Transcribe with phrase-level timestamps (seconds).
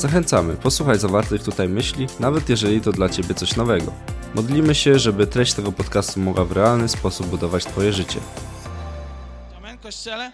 [0.00, 3.92] Zachęcamy, posłuchaj zawartych tutaj myśli, nawet jeżeli to dla Ciebie coś nowego.
[4.34, 8.18] Modlimy się, żeby treść tego podcastu mogła w realny sposób budować Twoje życie.
[9.58, 10.32] Amen, Kościele.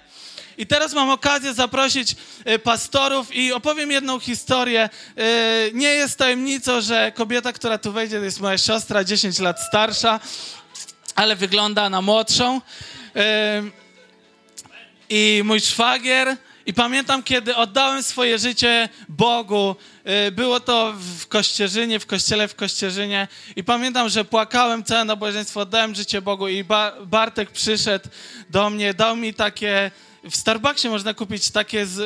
[0.59, 4.89] I teraz mam okazję zaprosić e, pastorów i opowiem jedną historię.
[5.17, 9.61] E, Nie jest tajemnicą, że kobieta, która tu wejdzie, to jest moja siostra, 10 lat
[9.61, 10.21] starsza,
[11.15, 12.61] ale wygląda na młodszą.
[13.17, 13.63] E,
[15.11, 16.37] I mój szwagier.
[16.67, 19.77] I pamiętam, kiedy oddałem swoje życie Bogu,
[20.29, 25.61] y, było to w Kościerzynie, w kościele w Kościerzynie i pamiętam, że płakałem całe nabożeństwo,
[25.61, 28.09] oddałem życie Bogu i ba Bartek przyszedł
[28.51, 29.91] do mnie, dał mi takie,
[30.31, 31.99] w Starbucksie można kupić takie z,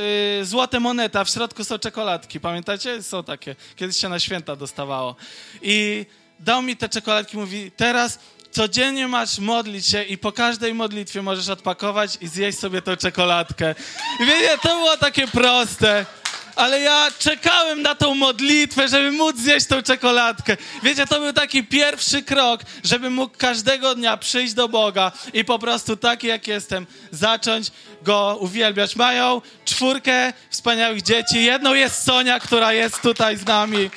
[0.43, 3.03] y, złote monety, a w środku są czekoladki, pamiętacie?
[3.03, 5.17] Są takie, kiedyś się na święta dostawało.
[5.63, 6.07] I
[6.41, 8.19] dał mi te czekoladki, mówi, teraz
[8.51, 13.75] codziennie masz modlić się i po każdej modlitwie możesz odpakować i zjeść sobie tą czekoladkę.
[14.21, 16.07] Wiecie, to było takie proste.
[16.57, 20.57] Ale ja czekałem na tą modlitwę, żeby móc zjeść tą czekoladkę.
[20.83, 25.59] Wiecie, to był taki pierwszy krok, żeby mógł każdego dnia przyjść do Boga i po
[25.59, 27.71] prostu taki jak jestem, zacząć
[28.03, 28.97] Go uwielbiać.
[28.97, 31.45] Mają czwórkę wspaniałych dzieci.
[31.45, 33.91] Jedną jest Sonia, która jest tutaj z nami.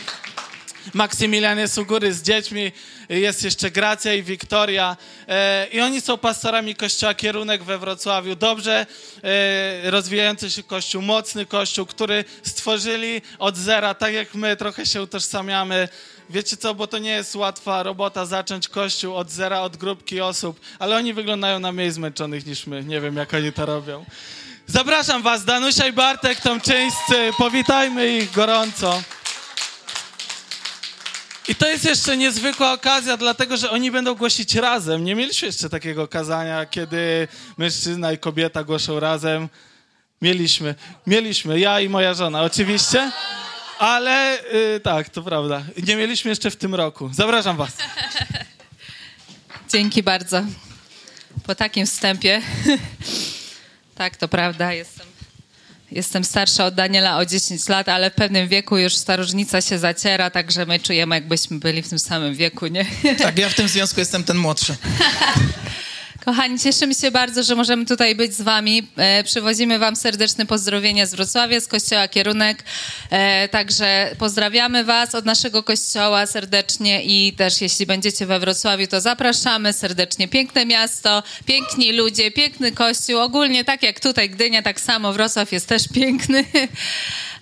[0.93, 2.71] Maksymilian jest u góry z dziećmi,
[3.19, 4.97] jest jeszcze Gracja i Wiktoria
[5.27, 8.35] e, i oni są pastorami kościoła Kierunek we Wrocławiu.
[8.35, 8.85] Dobrze
[9.23, 15.01] e, rozwijający się kościół, mocny kościół, który stworzyli od zera, tak jak my trochę się
[15.01, 15.89] utożsamiamy.
[16.29, 20.59] Wiecie co, bo to nie jest łatwa robota zacząć kościół od zera, od grupki osób,
[20.79, 22.83] ale oni wyglądają na mniej zmęczonych niż my.
[22.83, 24.05] Nie wiem, jak oni to robią.
[24.67, 29.01] Zapraszam was, Danusia i Bartek Tomczyńscy, powitajmy ich gorąco.
[31.47, 35.03] I to jest jeszcze niezwykła okazja, dlatego że oni będą głosić razem.
[35.03, 37.27] Nie mieliśmy jeszcze takiego kazania, kiedy
[37.57, 39.49] mężczyzna i kobieta głoszą razem.
[40.21, 40.75] Mieliśmy,
[41.07, 43.11] mieliśmy, ja i moja żona, oczywiście.
[43.79, 44.39] Ale
[44.75, 45.63] y, tak, to prawda.
[45.87, 47.09] Nie mieliśmy jeszcze w tym roku.
[47.13, 47.71] Zapraszam was.
[49.73, 50.43] Dzięki bardzo.
[51.45, 52.41] Po takim wstępie.
[53.95, 55.07] tak, to prawda, jestem,
[55.95, 59.79] jestem starsza od Daniela o 10 lat, ale w pewnym wieku już ta różnica się
[59.79, 62.85] zaciera, także my czujemy, jakbyśmy byli w tym samym wieku, nie?
[63.17, 64.75] Tak, ja w tym związku jestem ten młodszy.
[66.25, 68.87] Kochani, cieszymy się bardzo, że możemy tutaj być z wami.
[68.97, 72.63] E, przywozimy wam serdeczne pozdrowienia z Wrocławia, z Kościoła Kierunek.
[73.09, 79.01] E, także pozdrawiamy was od naszego kościoła serdecznie i też jeśli będziecie we Wrocławiu, to
[79.01, 80.27] zapraszamy serdecznie.
[80.27, 83.19] Piękne miasto, piękni ludzie, piękny kościół.
[83.19, 86.45] Ogólnie tak jak tutaj Gdynia, tak samo Wrocław jest też piękny.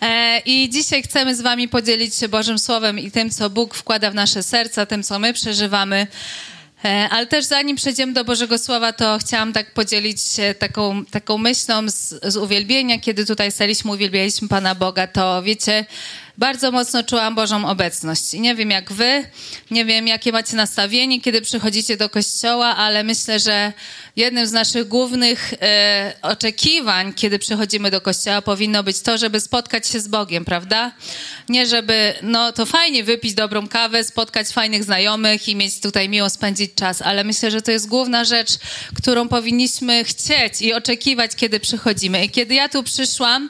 [0.01, 4.11] E, I dzisiaj chcemy z wami podzielić się Bożym Słowem i tym, co Bóg wkłada
[4.11, 6.07] w nasze serca, tym, co my przeżywamy.
[6.85, 11.37] E, Ale też zanim przejdziemy do Bożego Słowa, to chciałam tak podzielić się taką, taką
[11.37, 12.99] myślą z, z uwielbienia.
[12.99, 15.85] Kiedy tutaj staliśmy, uwielbialiśmy Pana Boga, to wiecie,
[16.41, 18.33] bardzo mocno czułam Bożą obecność.
[18.33, 19.25] I nie wiem jak wy,
[19.71, 23.73] nie wiem jakie macie nastawienie, kiedy przychodzicie do kościoła, ale myślę, że
[24.15, 29.87] jednym z naszych głównych e, oczekiwań, kiedy przychodzimy do kościoła, powinno być to, żeby spotkać
[29.87, 30.91] się z Bogiem, prawda?
[31.49, 36.29] Nie żeby, no to fajnie wypić dobrą kawę, spotkać fajnych znajomych i mieć tutaj miło
[36.29, 38.49] spędzić czas, ale myślę, że to jest główna rzecz,
[38.95, 42.25] którą powinniśmy chcieć i oczekiwać, kiedy przychodzimy.
[42.25, 43.49] I kiedy ja tu przyszłam,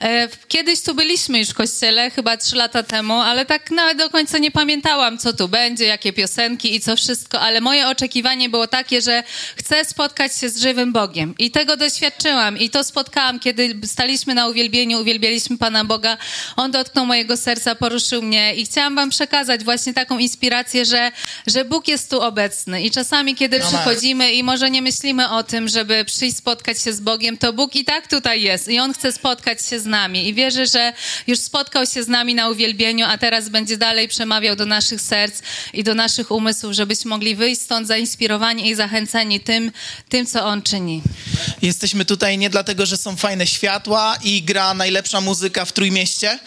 [0.00, 4.10] e, kiedyś tu byliśmy już w kościele, chyba trzy lata temu, ale tak nawet do
[4.10, 8.66] końca nie pamiętałam, co tu będzie, jakie piosenki i co wszystko, ale moje oczekiwanie było
[8.66, 9.22] takie, że
[9.56, 11.34] chcę spotkać się z żywym Bogiem.
[11.38, 16.16] I tego doświadczyłam i to spotkałam, kiedy staliśmy na uwielbieniu, uwielbialiśmy Pana Boga.
[16.56, 21.12] On dotknął mojego serca, poruszył mnie i chciałam wam przekazać właśnie taką inspirację, że,
[21.46, 22.82] że Bóg jest tu obecny.
[22.82, 23.68] I czasami, kiedy Amen.
[23.68, 27.76] przychodzimy i może nie myślimy o tym, żeby przyjść spotkać się z Bogiem, to Bóg
[27.76, 30.28] i tak tutaj jest i On chce spotkać się z nami.
[30.28, 30.92] I wierzę, że
[31.26, 35.42] już spotkał się z nami na uwielbieniu, a teraz będzie dalej przemawiał do naszych serc
[35.72, 39.72] i do naszych umysłów, żebyśmy mogli wyjść stąd zainspirowani i zachęceni tym,
[40.08, 41.02] tym co On czyni.
[41.62, 46.38] Jesteśmy tutaj nie dlatego, że są fajne światła i gra najlepsza muzyka w Trójmieście,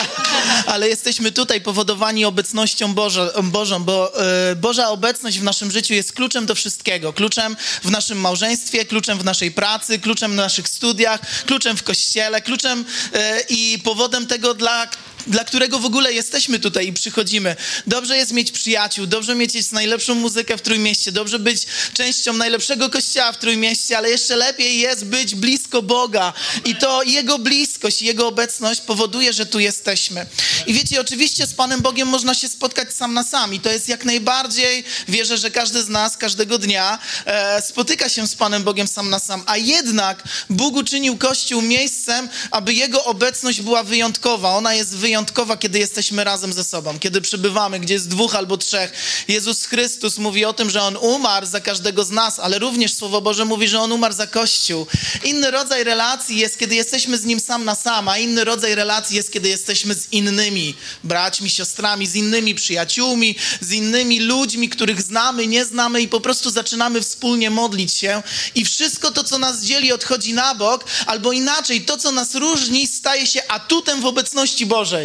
[0.72, 4.20] ale jesteśmy tutaj powodowani obecnością Boże, Bożą, bo
[4.50, 7.12] e, Boża obecność w naszym życiu jest kluczem do wszystkiego.
[7.12, 12.40] Kluczem w naszym małżeństwie, kluczem w naszej pracy, kluczem w naszych studiach, kluczem w kościele,
[12.40, 12.84] kluczem
[13.14, 14.86] e, i powodem tego, dla
[15.26, 17.56] dla którego w ogóle jesteśmy tutaj i przychodzimy.
[17.86, 23.32] Dobrze jest mieć przyjaciół, dobrze mieć najlepszą muzykę w Trójmieście, dobrze być częścią najlepszego kościoła
[23.32, 26.32] w Trójmieście, ale jeszcze lepiej jest być blisko Boga.
[26.64, 30.26] I to Jego bliskość, Jego obecność powoduje, że tu jesteśmy.
[30.66, 33.88] I wiecie, oczywiście z Panem Bogiem można się spotkać sam na sam i to jest
[33.88, 38.88] jak najbardziej, wierzę, że każdy z nas każdego dnia e, spotyka się z Panem Bogiem
[38.88, 44.50] sam na sam, a jednak Bóg uczynił Kościół miejscem, aby Jego obecność była wyjątkowa.
[44.50, 45.11] Ona jest wyjątkowa,
[45.60, 48.92] kiedy jesteśmy razem ze sobą, kiedy przybywamy, gdzie jest dwóch albo trzech.
[49.28, 53.20] Jezus Chrystus mówi o tym, że On umarł za każdego z nas, ale również Słowo
[53.20, 54.86] Boże mówi, że On umarł za Kościół.
[55.24, 59.16] Inny rodzaj relacji jest, kiedy jesteśmy z Nim sam na sam, a inny rodzaj relacji
[59.16, 60.74] jest, kiedy jesteśmy z innymi
[61.04, 66.50] braćmi, siostrami, z innymi przyjaciółmi, z innymi ludźmi, których znamy, nie znamy i po prostu
[66.50, 68.22] zaczynamy wspólnie modlić się
[68.54, 72.86] i wszystko to, co nas dzieli, odchodzi na bok, albo inaczej, to, co nas różni,
[72.86, 75.01] staje się atutem w obecności Bożej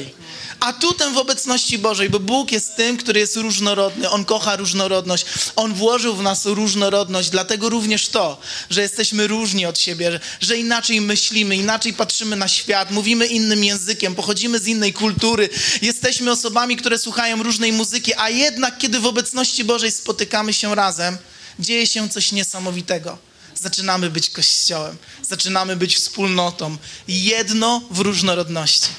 [0.60, 4.10] atutem w obecności Bożej, bo Bóg jest tym, który jest różnorodny.
[4.10, 5.26] On kocha różnorodność.
[5.56, 8.40] On włożył w nas różnorodność, dlatego również to,
[8.70, 14.16] że jesteśmy różni od siebie, że inaczej myślimy, inaczej patrzymy na świat, mówimy innym językiem,
[14.16, 15.50] pochodzimy z innej kultury,
[15.82, 21.18] jesteśmy osobami, które słuchają różnej muzyki, a jednak, kiedy w obecności Bożej spotykamy się razem,
[21.60, 23.28] dzieje się coś niesamowitego
[23.62, 26.78] zaczynamy być kościołem, zaczynamy być wspólnotą.
[27.08, 28.90] Jedno w różnorodności.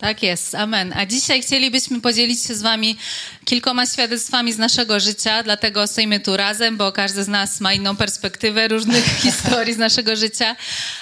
[0.00, 0.92] Tak jest, amen.
[0.96, 2.96] A dzisiaj chcielibyśmy podzielić się z Wami
[3.44, 7.96] kilkoma świadectwami z naszego życia, dlatego stoimy tu razem, bo każdy z nas ma inną
[7.96, 10.56] perspektywę różnych historii z naszego życia.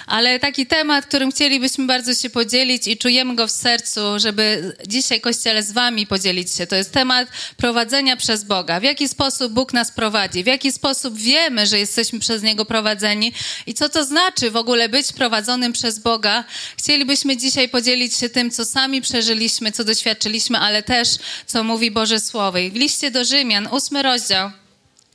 [0.06, 5.20] Ale taki temat, którym chcielibyśmy bardzo się podzielić i czujemy go w sercu, żeby dzisiaj
[5.20, 8.80] Kościele z Wami podzielić się, to jest temat prowadzenia przez Boga.
[8.80, 13.32] W jaki sposób Bóg nas prowadzi, w jaki sposób wiemy, że jesteśmy przez Niego prowadzeni
[13.66, 16.44] i co to znaczy w ogóle być prowadzonym przez Boga.
[16.76, 21.08] Chcielibyśmy dzisiaj podzielić się tym, co sami przeżyliśmy, co doświadczyliśmy, ale też
[21.46, 24.50] co mówi Boże Słowo w liście do Rzymian, ósmy rozdział,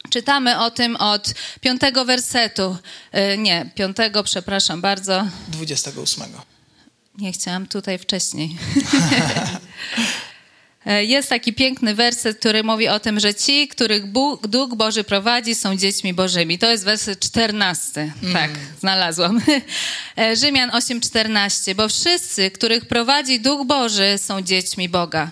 [0.09, 2.77] czytamy o tym od piątego wersetu.
[3.11, 5.27] E, nie, piątego, przepraszam bardzo.
[5.47, 6.41] Dwudziestego ósmego.
[7.17, 8.57] Nie chciałam tutaj wcześniej.
[10.85, 15.03] E, jest taki piękny werset, który mówi o tym, że ci, których Bóg, Duch Boży
[15.03, 16.59] prowadzi, są dziećmi Bożymi.
[16.59, 18.13] To jest werset 14.
[18.23, 18.33] Mm.
[18.33, 19.41] Tak, znalazłam.
[20.17, 21.75] E, Rzymian 8:14.
[21.75, 25.31] Bo wszyscy, których prowadzi Duch Boży, są dziećmi Boga.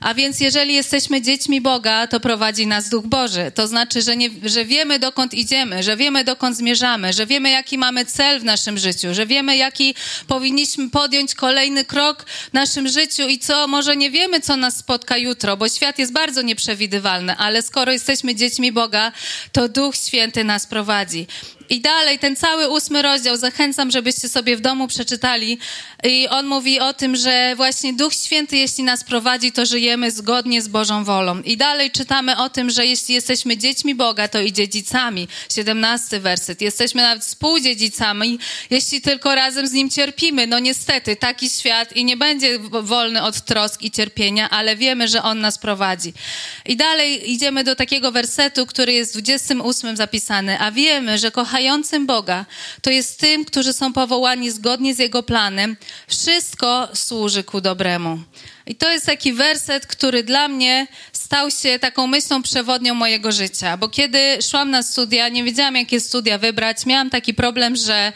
[0.00, 3.52] A więc jeżeli jesteśmy dziećmi Boga, to prowadzi nas Duch Boży.
[3.54, 7.78] To znaczy, że, nie, że wiemy dokąd idziemy, że wiemy dokąd zmierzamy, że wiemy jaki
[7.78, 9.94] mamy cel w naszym życiu, że wiemy jaki
[10.26, 15.16] powinniśmy podjąć kolejny krok w naszym życiu i co może nie wiemy, co nas spotka
[15.16, 19.12] jutro, bo świat jest bardzo nieprzewidywalny, ale skoro jesteśmy dziećmi Boga,
[19.52, 21.26] to Duch Święty nas prowadzi.
[21.70, 25.58] I dalej, ten cały ósmy rozdział, zachęcam, żebyście sobie w domu przeczytali.
[26.04, 30.62] I on mówi o tym, że właśnie Duch Święty, jeśli nas prowadzi, to żyjemy zgodnie
[30.62, 31.40] z Bożą wolą.
[31.42, 35.28] I dalej czytamy o tym, że jeśli jesteśmy dziećmi Boga, to i dziedzicami.
[35.54, 36.62] 17 werset.
[36.62, 38.38] Jesteśmy nawet współdziedzicami,
[38.70, 40.46] jeśli tylko razem z Nim cierpimy.
[40.46, 45.22] No niestety, taki świat i nie będzie wolny od trosk i cierpienia, ale wiemy, że
[45.22, 46.12] On nas prowadzi.
[46.66, 50.60] I dalej idziemy do takiego wersetu, który jest w 28 zapisany.
[50.60, 52.46] A wiemy, że kochani kochającym Boga,
[52.82, 55.76] to jest tym, którzy są powołani zgodnie z Jego planem.
[56.08, 58.18] Wszystko służy ku dobremu.
[58.66, 63.76] I to jest taki werset, który dla mnie stał się taką myślą przewodnią mojego życia,
[63.76, 66.86] bo kiedy szłam na studia, nie wiedziałam, jakie studia wybrać.
[66.86, 68.12] Miałam taki problem, że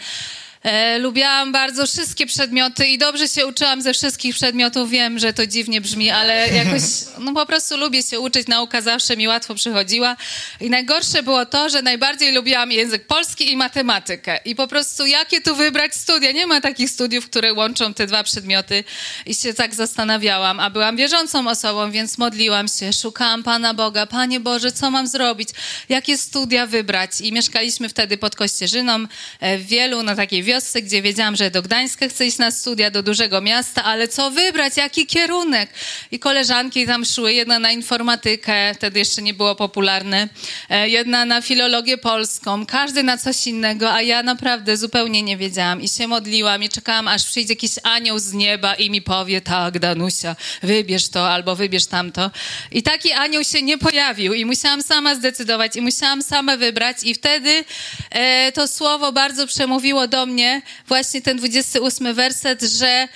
[0.65, 4.91] E, lubiłam bardzo wszystkie przedmioty i dobrze się uczyłam ze wszystkich przedmiotów.
[4.91, 6.83] Wiem, że to dziwnie brzmi, ale jakoś
[7.25, 8.49] no po prostu lubię się uczyć.
[8.49, 10.17] Nauka zawsze mi łatwo przychodziła.
[10.61, 14.39] I najgorsze było to, że najbardziej lubiłam język polski i matematykę.
[14.45, 16.33] I po prostu jakie tu wybrać studia?
[16.33, 18.85] Nie ma takich studiów, które łączą te dwa przedmioty.
[19.27, 20.61] I się tak zastanawiałam.
[20.61, 24.07] A byłam wierzącą osobą, więc modliłam się, szukałam Pana Boga.
[24.07, 25.49] Panie Boże, co mam zrobić?
[25.89, 27.21] Jakie studia wybrać?
[27.21, 29.07] I mieszkaliśmy wtedy pod Kościerzyną
[29.41, 32.51] e, w wielu, na takiej wiosce wiosce, gdzie wiedziałam, że do Gdańska chcę iść na
[32.51, 35.71] studia, do dużego miasta, ale co wybrać, jaki kierunek?
[36.11, 40.29] I koleżanki tam szły, jedna na informatykę, wtedy jeszcze nie było popularne,
[40.71, 45.81] e, jedna na filologię polską, każdy na coś innego, a ja naprawdę zupełnie nie wiedziałam
[45.81, 49.79] i się modliłam i czekałam, aż przyjdzie jakiś anioł z nieba i mi powie, tak,
[49.79, 52.31] Danusia, wybierz to albo wybierz tamto.
[52.73, 57.15] I taki anioł się nie pojawił i musiałam sama zdecydować i musiałam sama wybrać i
[57.15, 57.65] wtedy
[58.11, 60.44] e, to słowo bardzo przemówiło do mnie,
[60.89, 63.09] właśnie ten 28 werset, że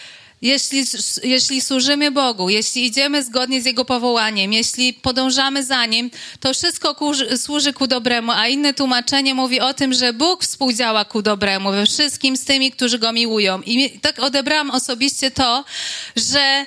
[0.43, 0.85] jeśli,
[1.23, 6.95] jeśli służymy Bogu, jeśli idziemy zgodnie z Jego powołaniem, jeśli podążamy za Nim, to wszystko
[6.95, 11.71] ku, służy ku dobremu, a inne tłumaczenie mówi o tym, że Bóg współdziała ku dobremu
[11.71, 13.63] we wszystkim z tymi, którzy Go miłują.
[13.63, 15.65] I tak odebrałam osobiście to,
[16.17, 16.67] że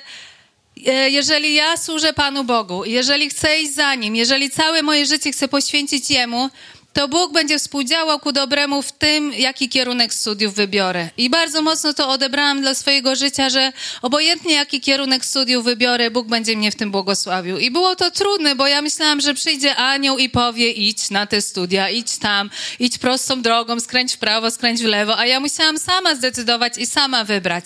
[0.86, 5.32] e, jeżeli ja służę Panu Bogu, jeżeli chcę iść za Nim, jeżeli całe moje życie
[5.32, 6.50] chcę poświęcić Jemu,
[6.92, 11.08] to Bóg będzie współdziałał ku dobremu w tym, jaki kierunek studiów wybiorę.
[11.16, 13.72] I bardzo mocno to odebrałam dla swojego życia, że
[14.02, 17.58] obojętnie jaki kierunek studiów wybiorę, Bóg będzie mnie w tym błogosławił.
[17.58, 21.42] I było to trudne, bo ja myślałam, że przyjdzie anioł i powie idź na te
[21.42, 25.78] studia, idź tam, idź prostą drogą, skręć w prawo, skręć w lewo, a ja musiałam
[25.78, 27.64] sama zdecydować i sama wybrać.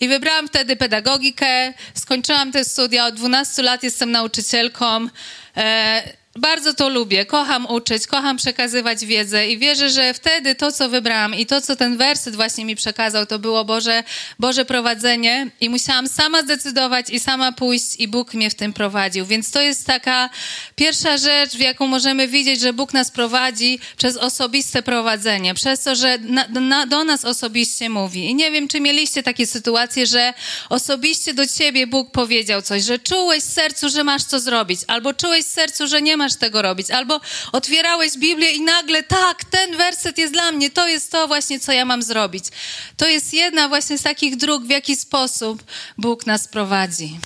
[0.00, 5.08] I wybrałam wtedy pedagogikę, skończyłam te studia, od 12 lat jestem nauczycielką.
[5.56, 10.88] E, bardzo to lubię, kocham uczyć, kocham przekazywać wiedzę i wierzę, że wtedy to, co
[10.88, 14.04] wybrałam i to, co ten werset właśnie mi przekazał, to było Boże,
[14.38, 19.26] Boże prowadzenie i musiałam sama zdecydować i sama pójść i Bóg mnie w tym prowadził.
[19.26, 20.30] Więc to jest taka
[20.76, 25.94] pierwsza rzecz, w jaką możemy widzieć, że Bóg nas prowadzi przez osobiste prowadzenie, przez to,
[25.94, 28.24] że na, na, do nas osobiście mówi.
[28.24, 30.34] I nie wiem, czy mieliście takie sytuacje, że
[30.68, 35.14] osobiście do ciebie Bóg powiedział coś, że czułeś w sercu, że masz co zrobić, albo
[35.14, 36.90] czułeś w sercu, że nie ma masz tego robić.
[36.90, 37.20] Albo
[37.52, 41.72] otwierałeś Biblię i nagle, tak, ten werset jest dla mnie, to jest to właśnie, co
[41.72, 42.44] ja mam zrobić.
[42.96, 45.62] To jest jedna właśnie z takich dróg, w jaki sposób
[45.98, 47.18] Bóg nas prowadzi.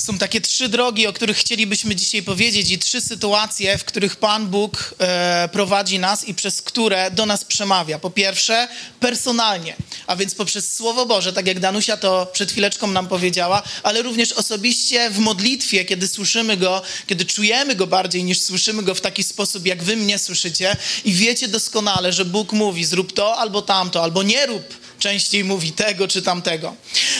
[0.00, 4.46] Są takie trzy drogi, o których chcielibyśmy dzisiaj powiedzieć, i trzy sytuacje, w których Pan
[4.48, 7.98] Bóg e, prowadzi nas i przez które do nas przemawia.
[7.98, 8.68] Po pierwsze,
[9.00, 9.76] personalnie,
[10.06, 14.32] a więc poprzez Słowo Boże, tak jak Danusia to przed chwileczką nam powiedziała, ale również
[14.32, 19.22] osobiście w modlitwie, kiedy słyszymy Go, kiedy czujemy Go bardziej niż słyszymy Go w taki
[19.22, 24.02] sposób, jak Wy mnie słyszycie, i wiecie doskonale, że Bóg mówi: zrób to albo tamto,
[24.02, 26.74] albo nie rób częściej mówi tego czy tamtego.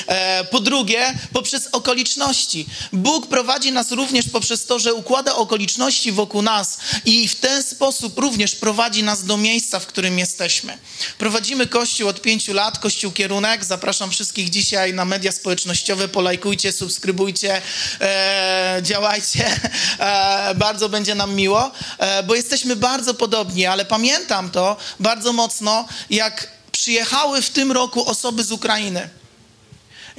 [0.07, 2.67] E, po drugie, poprzez okoliczności.
[2.93, 8.19] Bóg prowadzi nas również poprzez to, że układa okoliczności wokół nas i w ten sposób
[8.19, 10.79] również prowadzi nas do miejsca, w którym jesteśmy.
[11.19, 13.65] Prowadzimy Kościół od pięciu lat, Kościół Kierunek.
[13.65, 16.09] Zapraszam wszystkich dzisiaj na media społecznościowe.
[16.09, 17.63] Polajkujcie, subskrybujcie,
[18.01, 19.61] e, działajcie.
[19.99, 25.89] E, bardzo będzie nam miło, e, bo jesteśmy bardzo podobni, ale pamiętam to bardzo mocno,
[26.11, 29.09] jak przyjechały w tym roku osoby z Ukrainy.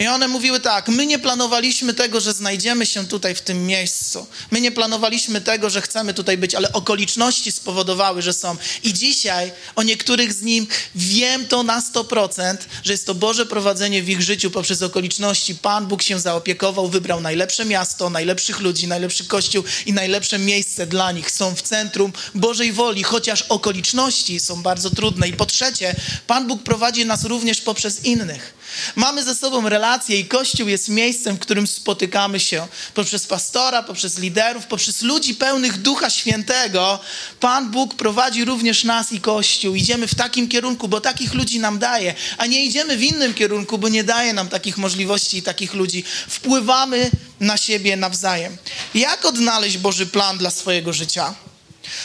[0.02, 4.28] I one mówiły tak: My nie planowaliśmy tego, że znajdziemy się tutaj w tym miejscu.
[4.52, 8.56] My nie planowaliśmy tego, że chcemy tutaj być, ale okoliczności spowodowały, że są.
[8.84, 14.04] I dzisiaj o niektórych z nim wiem to na 100%, że jest to Boże prowadzenie
[14.04, 15.56] w ich życiu poprzez okoliczności.
[15.56, 21.12] Pan Bóg się zaopiekował, wybrał najlepsze miasto, najlepszych ludzi, najlepszy kościół i najlepsze miejsce dla
[21.12, 21.32] nich.
[21.32, 25.28] Są w centrum Bożej woli, chociaż okoliczności są bardzo trudne.
[25.28, 25.96] I po trzecie,
[26.28, 28.61] Pan Bóg prowadzi nas również poprzez innych.
[28.96, 34.20] Mamy ze sobą relacje i Kościół jest miejscem, w którym spotykamy się poprzez pastora, poprzez
[34.20, 37.00] liderów, poprzez ludzi pełnych Ducha Świętego.
[37.40, 39.76] Pan Bóg prowadzi również nas i Kościół.
[39.76, 43.78] Idziemy w takim kierunku, bo takich ludzi nam daje, a nie idziemy w innym kierunku,
[43.78, 46.04] bo nie daje nam takich możliwości i takich ludzi.
[46.28, 48.58] Wpływamy na siebie nawzajem.
[48.94, 51.34] Jak odnaleźć Boży plan dla swojego życia?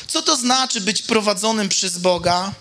[0.07, 2.53] Co to znaczy być prowadzonym przez Boga?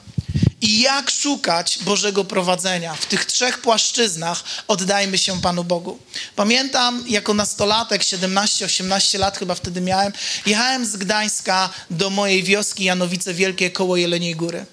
[0.62, 2.96] I jak szukać Bożego prowadzenia.
[2.96, 6.00] W tych trzech płaszczyznach oddajmy się Panu Bogu.
[6.36, 10.14] Pamiętam jako nastolatek, 17-18 lat chyba wtedy miałem,
[10.46, 14.66] jechałem z Gdańska do mojej wioski Janowice Wielkie koło Jeleniej Góry.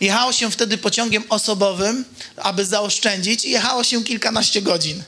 [0.00, 2.04] Jechało się wtedy pociągiem osobowym,
[2.36, 5.02] aby zaoszczędzić i jechało się kilkanaście godzin.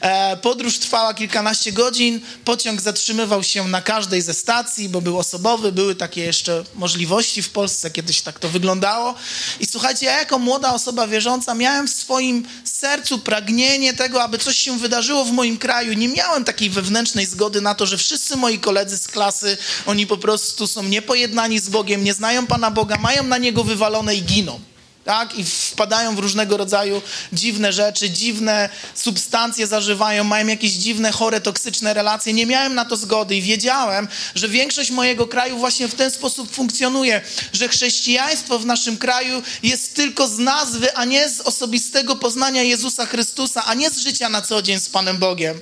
[0.00, 5.72] E, podróż trwała kilkanaście godzin, pociąg zatrzymywał się na każdej ze stacji, bo był osobowy,
[5.72, 9.14] były takie jeszcze możliwości w Polsce, kiedyś tak to wyglądało.
[9.60, 14.58] I słuchajcie, ja jako młoda osoba wierząca miałem w swoim sercu pragnienie tego, aby coś
[14.58, 15.92] się wydarzyło w moim kraju.
[15.92, 20.16] Nie miałem takiej wewnętrznej zgody na to, że wszyscy moi koledzy z klasy, oni po
[20.16, 24.71] prostu są niepojednani z Bogiem, nie znają Pana Boga, mają na Niego wywalone i giną
[25.04, 25.38] tak?
[25.38, 31.94] I wpadają w różnego rodzaju dziwne rzeczy, dziwne substancje zażywają, mają jakieś dziwne, chore, toksyczne
[31.94, 32.32] relacje.
[32.32, 36.54] Nie miałem na to zgody i wiedziałem, że większość mojego kraju właśnie w ten sposób
[36.54, 37.20] funkcjonuje,
[37.52, 43.06] że chrześcijaństwo w naszym kraju jest tylko z nazwy, a nie z osobistego poznania Jezusa
[43.06, 45.60] Chrystusa, a nie z życia na co dzień z Panem Bogiem.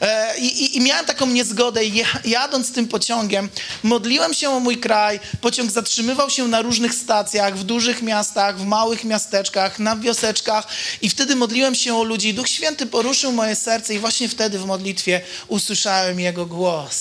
[0.00, 3.48] E, I, i, i miałem taką niezgodę i jadąc tym pociągiem,
[3.82, 8.64] modliłem się o mój kraj, pociąg zatrzymywał się na różnych stacjach, w dużych miastach, w
[8.64, 10.66] małych małych miasteczkach, na wioseczkach
[11.02, 12.34] i wtedy modliłem się o ludzi.
[12.34, 16.96] Duch Święty poruszył moje serce i właśnie wtedy w modlitwie usłyszałem Jego głos.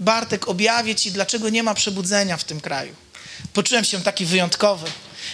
[0.00, 2.94] Bartek, objawię Ci, dlaczego nie ma przebudzenia w tym kraju.
[3.52, 4.86] Poczułem się taki wyjątkowy.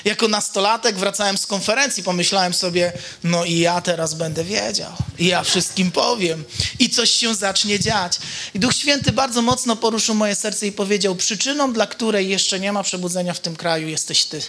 [0.04, 2.92] Jako nastolatek wracałem z konferencji, pomyślałem sobie,
[3.25, 4.92] no i ja teraz będę wiedział.
[5.18, 6.44] I ja wszystkim powiem.
[6.78, 8.18] I coś się zacznie dziać.
[8.54, 12.72] I Duch Święty bardzo mocno poruszył moje serce i powiedział, przyczyną, dla której jeszcze nie
[12.72, 14.42] ma przebudzenia w tym kraju, jesteś Ty.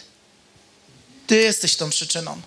[1.27, 2.41] Ty jesteś tą przyczyną.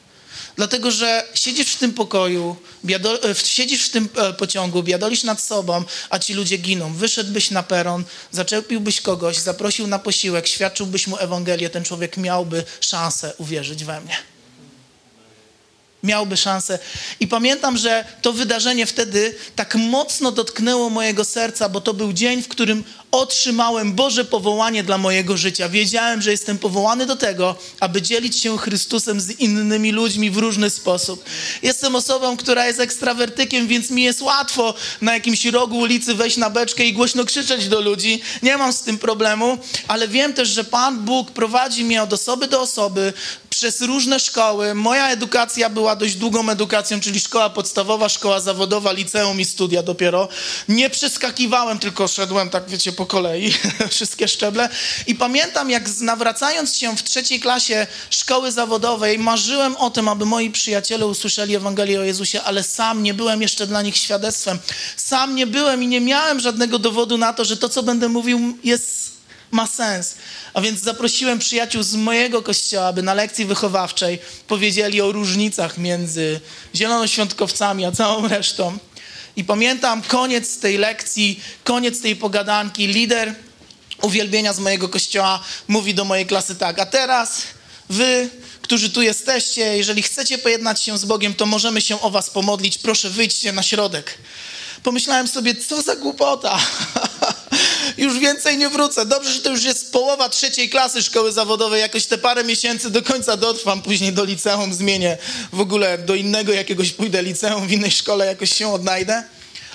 [0.57, 5.43] Dlatego, że siedzisz w tym pokoju, biado, e, siedzisz w tym e, pociągu, biadolisz nad
[5.43, 6.95] sobą, a ci ludzie giną.
[6.95, 13.35] Wyszedłbyś na peron, zaczepiłbyś kogoś, zaprosił na posiłek, świadczyłbyś mu Ewangelię, ten człowiek miałby szansę
[13.39, 14.17] uwierzyć we mnie
[16.07, 16.79] miałby szansę.
[17.21, 22.43] I pamiętam, że to wydarzenie wtedy tak mocno dotknęło mojego serca, bo to był dzień,
[22.43, 25.69] w którym otrzymałem Boże powołanie dla mojego życia.
[25.69, 30.71] Wiedziałem, że jestem powołany do tego, aby dzielić się Chrystusem z innymi ludźmi w różny
[30.71, 31.25] sposób.
[31.63, 36.51] Jestem osobą, która jest ekstrawertykiem, więc mi jest łatwo na jakimś rogu ulicy wejść na
[36.51, 38.21] beczkę i głośno krzyczeć do ludzi.
[38.43, 39.59] Nie mam z tym problemu,
[39.89, 43.13] ale wiem też, że Pan Bóg prowadzi mnie od osoby do osoby,
[43.57, 44.75] przez różne szkoły.
[44.75, 50.29] Moja edukacja była dość długą edukacją, czyli szkoła podstawowa, szkoła zawodowa, liceum i studia dopiero.
[50.69, 53.55] Nie przeskakiwałem, tylko szedłem, tak wiecie, po kolei,
[53.91, 54.69] wszystkie szczeble.
[55.07, 60.51] I pamiętam, jak nawracając się w trzeciej klasie szkoły zawodowej, marzyłem o tym, aby moi
[60.51, 64.59] przyjaciele usłyszeli Ewangelię o Jezusie, ale sam nie byłem jeszcze dla nich świadectwem.
[64.97, 68.59] Sam nie byłem i nie miałem żadnego dowodu na to, że to, co będę mówił,
[68.65, 69.07] jest
[69.51, 70.15] ma sens.
[70.55, 76.41] A więc zaprosiłem przyjaciół z mojego kościoła, aby na lekcji wychowawczej powiedzieli o różnicach między
[76.75, 78.79] zielonoświątkowcami a całą resztą.
[79.37, 82.87] I pamiętam koniec tej lekcji, koniec tej pogadanki.
[82.87, 83.35] Lider
[84.03, 87.43] uwielbienia z mojego kościoła mówi do mojej klasy tak, a teraz
[87.89, 88.29] wy,
[88.63, 92.79] którzy tu jesteście, jeżeli chcecie pojednać się z Bogiem, to możemy się o was pomodlić.
[92.79, 94.19] Proszę, wyjdźcie na środek.
[94.83, 96.59] Pomyślałem sobie, co za głupota.
[97.99, 99.07] już więcej nie wrócę.
[99.07, 101.81] Dobrze, że to już jest połowa trzeciej klasy szkoły zawodowej.
[101.81, 105.19] Jakoś te parę miesięcy do końca dotrwam, później do liceum zmienię.
[105.53, 109.25] W ogóle do innego jakiegoś pójdę liceum, w innej szkole jakoś się odnajdę.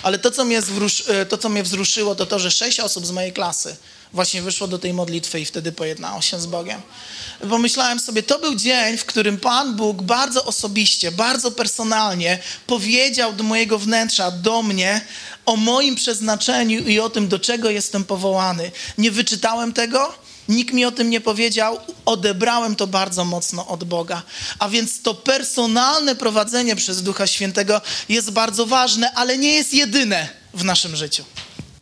[0.03, 0.61] Ale to, co mnie,
[1.07, 3.75] e, to, co mnie wzruszyło, to to, że sześć osób z mojej klasy
[4.13, 6.81] właśnie wyszło do tej modlitwy i wtedy pojednało się z Bogiem.
[7.49, 13.43] Pomyślałem sobie, to był dzień, w którym Pan Bóg bardzo osobiście, bardzo personalnie powiedział do
[13.43, 15.01] mojego wnętrza, do mnie
[15.45, 18.71] o moim przeznaczeniu i o tym, do czego jestem powołany.
[18.97, 20.13] Nie wyczytałem tego,
[20.49, 24.23] nikt mi o tym nie powiedział, odebrałem to bardzo mocno od Boga.
[24.59, 30.29] A więc to personalne prowadzenie przez Ducha Świętego jest bardzo ważne, ale nie jest jedyne
[30.53, 31.23] w naszym życiu.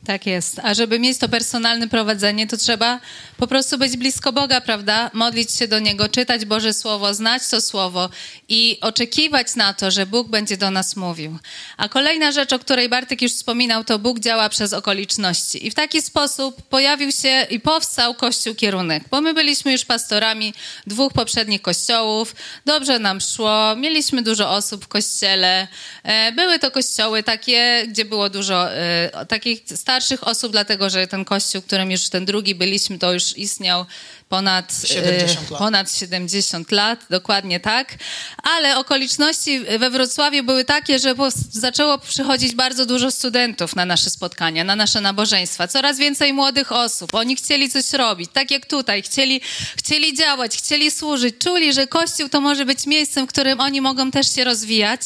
[0.10, 0.60] Tak jest.
[0.64, 3.00] A żeby mieć to personalne prowadzenie, to trzeba
[3.38, 5.12] po prostu być blisko Boga, prawda?
[5.14, 8.10] Modlić się do Niego, czytać Boże Słowo, znać to Słowo
[8.48, 11.38] i oczekiwać na to, że Bóg będzie do nas mówił.
[11.78, 15.68] A kolejna rzecz, o której Bartek już wspominał, to Bóg działa przez okoliczności.
[15.68, 20.54] I w taki sposób pojawił się i powstał Kościół Kierunek, bo my byliśmy już pastorami
[20.88, 25.68] dwóch poprzednich kościołów, dobrze nam szło, mieliśmy dużo osób w kościele.
[26.04, 31.26] E, były to kościoły takie, gdzie było dużo e, takich starszych osób, dlatego że ten
[31.26, 33.86] kościół, którym już ten drugi byliśmy, to już istniał
[34.30, 35.60] ponad 70 lat.
[35.60, 37.96] ponad 70 lat, dokładnie tak.
[38.44, 41.16] Ale okoliczności we Wrocławiu były takie, że
[41.52, 45.68] zaczęło przychodzić bardzo dużo studentów na nasze spotkania, na nasze nabożeństwa.
[45.68, 47.14] Coraz więcej młodych osób.
[47.14, 49.02] Oni chcieli coś robić, tak jak tutaj.
[49.02, 49.42] Chcieli,
[49.78, 51.36] chcieli działać, chcieli służyć.
[51.38, 55.02] Czuli, że Kościół to może być miejscem, w którym oni mogą też się rozwijać.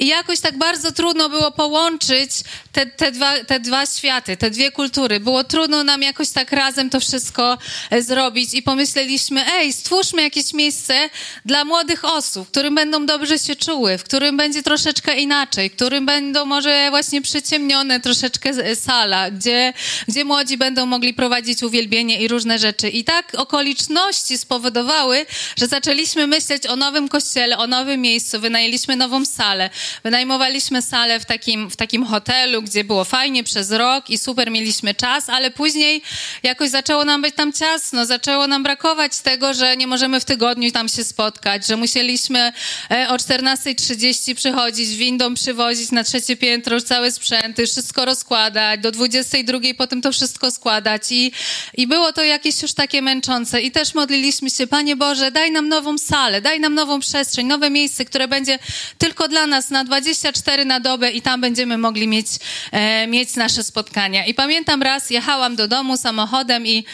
[0.00, 2.30] I jakoś tak bardzo trudno było połączyć
[2.72, 5.20] te, te, dwa, te dwa światy, te dwie kultury.
[5.20, 7.58] Było trudno nam jakoś tak razem to wszystko
[7.90, 11.10] e, zrobić i pomyśleliśmy, ej, stwórzmy jakieś miejsce
[11.44, 15.72] dla młodych osób, w którym będą dobrze się czuły, w którym będzie troszeczkę inaczej, w
[15.72, 19.72] którym będą może właśnie przyciemnione troszeczkę sala, gdzie,
[20.08, 22.88] gdzie młodzi będą mogli prowadzić uwielbienie i różne rzeczy.
[22.88, 29.24] I tak okoliczności spowodowały, że zaczęliśmy myśleć o nowym kościele, o nowym miejscu, wynajęliśmy nową
[29.24, 29.70] salę,
[30.04, 34.94] wynajmowaliśmy salę w takim, w takim hotelu, gdzie było fajnie przez rok i super mieliśmy
[34.94, 36.02] czas, ale później
[36.42, 40.24] jakoś zaczęło nam być tam ciasno, zaczęło zaczęło nam brakować tego, że nie możemy w
[40.24, 42.52] tygodniu tam się spotkać, że musieliśmy
[42.90, 49.74] e, o 14.30 przychodzić, windą przywozić na trzecie piętro całe sprzęty, wszystko rozkładać, do 22.00
[49.74, 51.32] potem to wszystko składać i,
[51.74, 55.68] i było to jakieś już takie męczące i też modliliśmy się, Panie Boże, daj nam
[55.68, 58.58] nową salę, daj nam nową przestrzeń, nowe miejsce, które będzie
[58.98, 62.26] tylko dla nas na 24 na dobę i tam będziemy mogli mieć,
[62.72, 64.26] e, mieć nasze spotkania.
[64.26, 66.84] I pamiętam raz jechałam do domu samochodem i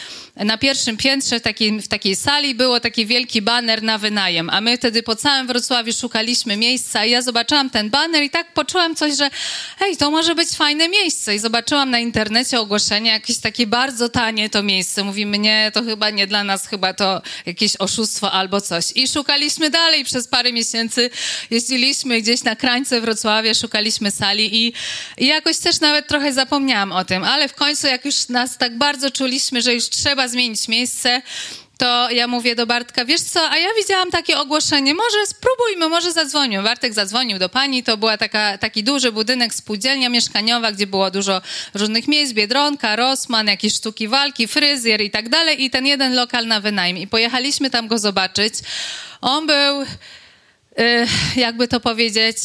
[0.44, 4.60] na pierwszym piętrze w takiej, w takiej sali było taki wielki baner na wynajem, a
[4.60, 8.96] my wtedy po całym Wrocławiu szukaliśmy miejsca i ja zobaczyłam ten baner i tak poczułam
[8.96, 9.30] coś, że
[9.78, 14.50] hej, to może być fajne miejsce i zobaczyłam na internecie ogłoszenie, jakieś takie bardzo tanie
[14.50, 15.04] to miejsce.
[15.04, 18.92] Mówimy, nie, to chyba nie dla nas, chyba to jakieś oszustwo albo coś.
[18.94, 21.10] I szukaliśmy dalej przez parę miesięcy,
[21.50, 24.72] jeździliśmy gdzieś na krańce Wrocławia, szukaliśmy sali i,
[25.18, 28.78] i jakoś też nawet trochę zapomniałam o tym, ale w końcu jak już nas tak
[28.78, 31.22] bardzo czuliśmy, że już trzeba zmienić miejsce,
[31.80, 36.12] to ja mówię do Bartka, wiesz co, a ja widziałam takie ogłoszenie, może spróbujmy, może
[36.12, 36.62] zadzwonimy.
[36.62, 41.40] Bartek zadzwonił do pani, to była taka, taki duży budynek, spółdzielnia mieszkaniowa, gdzie było dużo
[41.74, 46.46] różnych miejsc, Biedronka, Rossmann, jakieś sztuki walki, fryzjer i tak dalej i ten jeden lokal
[46.46, 46.98] na wynajem.
[46.98, 48.54] I pojechaliśmy tam go zobaczyć.
[49.20, 49.86] On był, y,
[51.36, 52.36] jakby to powiedzieć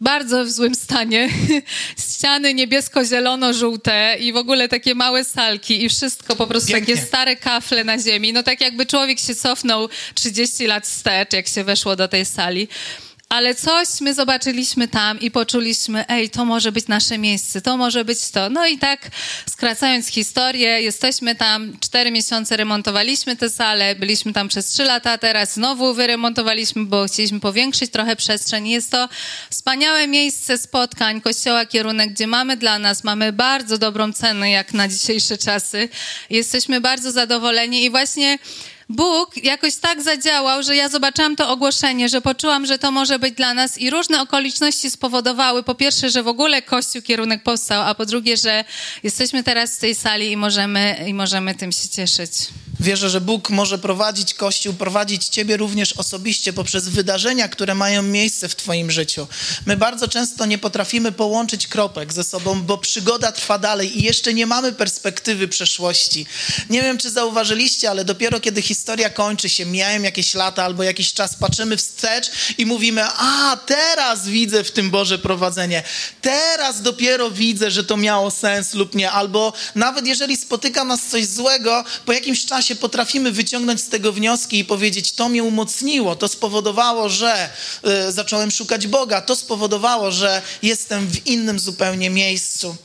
[0.00, 1.28] bardzo w złym stanie.
[2.10, 6.94] Ściany niebiesko-zielono-żółte i w ogóle takie małe salki i wszystko po prostu Pięknie.
[6.94, 8.32] takie stare kafle na ziemi.
[8.32, 12.68] No tak jakby człowiek się cofnął 30 lat wstecz, jak się weszło do tej sali.
[13.30, 18.04] Ale coś my zobaczyliśmy tam i poczuliśmy, ej, to może być nasze miejsce, to może
[18.04, 18.50] być to.
[18.50, 19.10] No i tak,
[19.50, 25.54] skracając historię, jesteśmy tam, cztery miesiące remontowaliśmy tę salę, byliśmy tam przez trzy lata, teraz
[25.54, 28.68] znowu wyremontowaliśmy, bo chcieliśmy powiększyć trochę przestrzeń.
[28.68, 29.08] Jest to
[29.50, 34.88] wspaniałe miejsce spotkań, kościoła kierunek, gdzie mamy dla nas, mamy bardzo dobrą cenę, jak na
[34.88, 35.88] dzisiejsze czasy.
[36.30, 38.38] Jesteśmy bardzo zadowoleni i właśnie
[38.90, 43.34] Bóg jakoś tak zadziałał, że ja zobaczyłam to ogłoszenie, że poczułam, że to może być
[43.34, 47.94] dla nas i różne okoliczności spowodowały, po pierwsze, że w ogóle Kościół kierunek powstał, a
[47.94, 48.64] po drugie, że
[49.02, 52.32] jesteśmy teraz w tej sali i możemy, i możemy tym się cieszyć.
[52.80, 58.48] Wierzę, że Bóg może prowadzić Kościół, prowadzić Ciebie również osobiście poprzez wydarzenia, które mają miejsce
[58.48, 59.26] w Twoim życiu.
[59.66, 64.34] My bardzo często nie potrafimy połączyć kropek ze sobą, bo przygoda trwa dalej i jeszcze
[64.34, 66.26] nie mamy perspektywy przeszłości.
[66.70, 71.12] Nie wiem, czy zauważyliście, ale dopiero kiedy historia kończy się, mijają jakieś lata albo jakiś
[71.12, 75.82] czas, patrzymy wstecz i mówimy: A, teraz widzę w tym Boże prowadzenie.
[76.20, 79.10] Teraz dopiero widzę, że to miało sens lub nie.
[79.10, 84.58] Albo nawet jeżeli spotyka nas coś złego, po jakimś czasie potrafimy wyciągnąć z tego wnioski
[84.58, 87.50] i powiedzieć: To mnie umocniło, to spowodowało, że
[88.08, 92.76] y, zacząłem szukać Boga, to spowodowało, że jestem w innym zupełnie miejscu.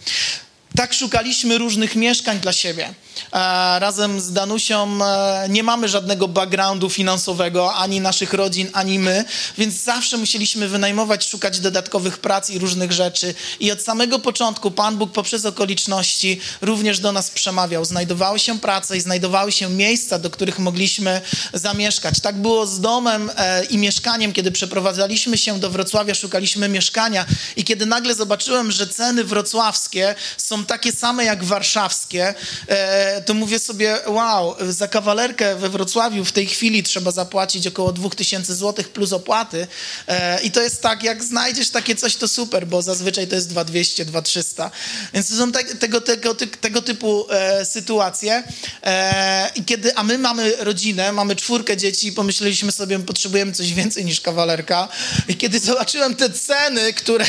[0.75, 2.93] Tak szukaliśmy różnych mieszkań dla siebie.
[3.33, 9.25] E, razem z Danusią e, nie mamy żadnego backgroundu finansowego, ani naszych rodzin, ani my,
[9.57, 13.33] więc zawsze musieliśmy wynajmować, szukać dodatkowych prac i różnych rzeczy.
[13.59, 17.85] I od samego początku Pan Bóg poprzez okoliczności również do nas przemawiał.
[17.85, 21.21] Znajdowały się prace i znajdowały się miejsca, do których mogliśmy
[21.53, 22.19] zamieszkać.
[22.19, 27.25] Tak było z domem e, i mieszkaniem, kiedy przeprowadzaliśmy się do Wrocławia, szukaliśmy mieszkania
[27.55, 32.33] i kiedy nagle zobaczyłem, że ceny wrocławskie są takie same jak warszawskie,
[33.25, 38.55] to mówię sobie, wow, za kawalerkę we Wrocławiu w tej chwili trzeba zapłacić około 2000
[38.55, 39.67] zł plus opłaty
[40.07, 43.49] e, i to jest tak, jak znajdziesz takie coś, to super, bo zazwyczaj to jest
[43.49, 44.71] 2200, 2300.
[45.13, 48.43] Więc to są te, tego, tego, tego typu e, sytuacje
[48.83, 54.05] e, i kiedy, a my mamy rodzinę, mamy czwórkę dzieci pomyśleliśmy sobie, potrzebujemy coś więcej
[54.05, 54.87] niż kawalerka
[55.27, 57.25] i kiedy zobaczyłem te ceny, które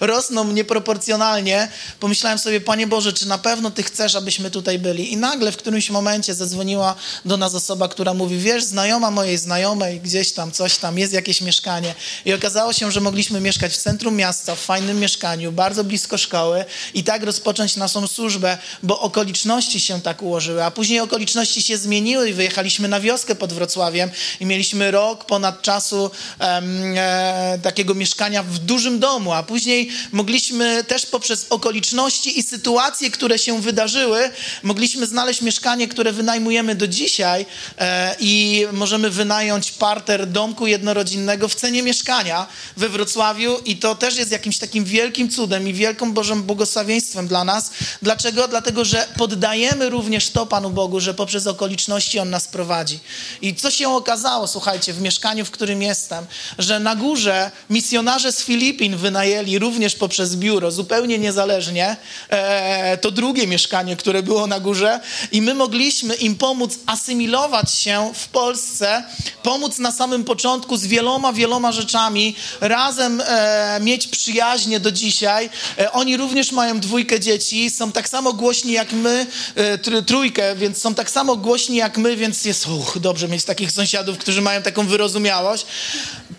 [0.00, 1.68] rosną nieproporcjonalnie,
[2.00, 5.11] pomyślałem sobie, Panie Boże, czy na pewno Ty chcesz, abyśmy tutaj byli?
[5.12, 6.94] I nagle w którymś momencie zadzwoniła
[7.24, 11.40] do nas osoba, która mówi, wiesz, znajoma mojej znajomej, gdzieś tam, coś tam, jest jakieś
[11.40, 11.94] mieszkanie.
[12.24, 16.64] I okazało się, że mogliśmy mieszkać w centrum miasta, w fajnym mieszkaniu, bardzo blisko szkoły
[16.94, 20.64] i tak rozpocząć naszą służbę, bo okoliczności się tak ułożyły.
[20.64, 25.62] A później okoliczności się zmieniły i wyjechaliśmy na wioskę pod Wrocławiem i mieliśmy rok ponad
[25.62, 32.42] czasu em, e, takiego mieszkania w dużym domu, a później mogliśmy też poprzez okoliczności i
[32.42, 34.30] sytuacje, które się wydarzyły,
[34.62, 37.46] mogliśmy znaleźć mieszkanie, które wynajmujemy do dzisiaj
[37.78, 44.16] e, i możemy wynająć parter domku jednorodzinnego w cenie mieszkania we Wrocławiu i to też
[44.16, 47.70] jest jakimś takim wielkim cudem i wielką Bożym błogosławieństwem dla nas.
[48.02, 48.48] Dlaczego?
[48.48, 53.00] Dlatego, że poddajemy również to Panu Bogu, że poprzez okoliczności On nas prowadzi.
[53.42, 56.26] I co się okazało, słuchajcie, w mieszkaniu, w którym jestem,
[56.58, 61.96] że na górze misjonarze z Filipin wynajęli również poprzez biuro, zupełnie niezależnie,
[62.28, 64.91] e, to drugie mieszkanie, które było na górze
[65.32, 69.04] i my mogliśmy im pomóc asymilować się w Polsce,
[69.42, 75.50] pomóc na samym początku z wieloma, wieloma rzeczami, razem e, mieć przyjaźnie do dzisiaj.
[75.78, 80.56] E, oni również mają dwójkę dzieci, są tak samo głośni jak my, e, tr- trójkę,
[80.56, 84.42] więc są tak samo głośni jak my, więc jest uch, dobrze mieć takich sąsiadów, którzy
[84.42, 85.66] mają taką wyrozumiałość.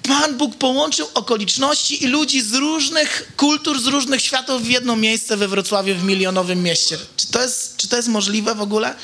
[0.07, 5.37] Pan Bóg połączył okoliczności i ludzi z różnych kultur, z różnych światów w jedno miejsce
[5.37, 6.97] we Wrocławiu, w milionowym mieście.
[7.17, 8.95] Czy to jest, czy to jest możliwe w ogóle?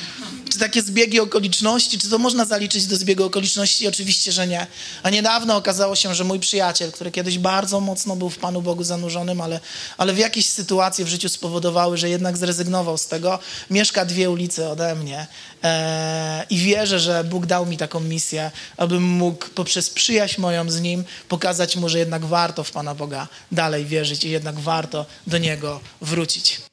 [0.60, 3.88] Czy takie zbiegi okoliczności, czy to można zaliczyć do zbiegu okoliczności?
[3.88, 4.68] Oczywiście, że nie.
[5.04, 8.84] A niedawno okazało się, że mój przyjaciel, który kiedyś bardzo mocno był w Panu Bogu
[8.84, 9.60] zanurzonym, ale,
[9.98, 14.70] ale w jakieś sytuacje w życiu spowodowały, że jednak zrezygnował z tego, mieszka dwie ulice
[14.70, 15.28] ode mnie
[15.64, 20.82] eee, i wierzę, że Bóg dał mi taką misję, abym mógł poprzez przyjaźń moją z
[20.82, 25.38] Nim pokazać Mu, że jednak warto w Pana Boga dalej wierzyć i jednak warto do
[25.38, 26.69] Niego wrócić.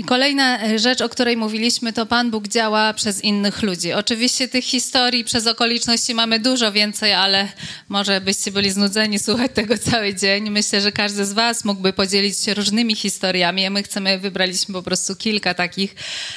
[0.00, 3.92] I kolejna e, rzecz, o której mówiliśmy, to Pan Bóg działa przez innych ludzi.
[3.92, 7.48] Oczywiście tych historii przez okoliczności mamy dużo więcej, ale
[7.88, 10.50] może byście byli znudzeni słuchać tego cały dzień.
[10.50, 15.16] Myślę, że każdy z Was mógłby podzielić się różnymi historiami, my chcemy, wybraliśmy po prostu
[15.16, 15.94] kilka takich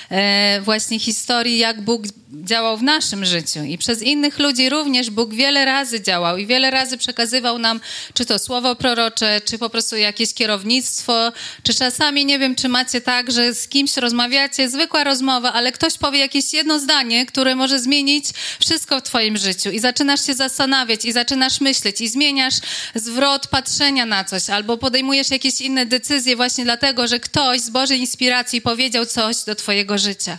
[0.10, 3.63] e, właśnie historii, jak Bóg działał w naszym życiu.
[3.63, 7.80] I przez innych ludzi również Bóg wiele razy działał i wiele razy przekazywał nam,
[8.13, 11.32] czy to słowo prorocze, czy po prostu jakieś kierownictwo,
[11.63, 15.97] czy czasami, nie wiem, czy macie tak, że z kimś rozmawiacie, zwykła rozmowa, ale ktoś
[15.97, 18.25] powie jakieś jedno zdanie, które może zmienić
[18.59, 22.55] wszystko w twoim życiu i zaczynasz się zastanawiać i zaczynasz myśleć i zmieniasz
[22.95, 27.99] zwrot patrzenia na coś albo podejmujesz jakieś inne decyzje właśnie dlatego, że ktoś z Bożej
[27.99, 30.37] inspiracji powiedział coś do twojego życia.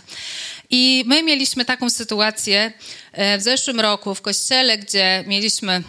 [0.69, 2.73] I my mieliśmy taką sytuację
[3.11, 5.83] e, w zeszłym roku w kościele, gdzie mieliśmy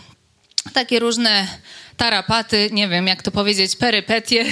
[0.77, 1.47] takie różne
[1.97, 4.45] tarapaty, nie wiem jak to powiedzieć, perypetie.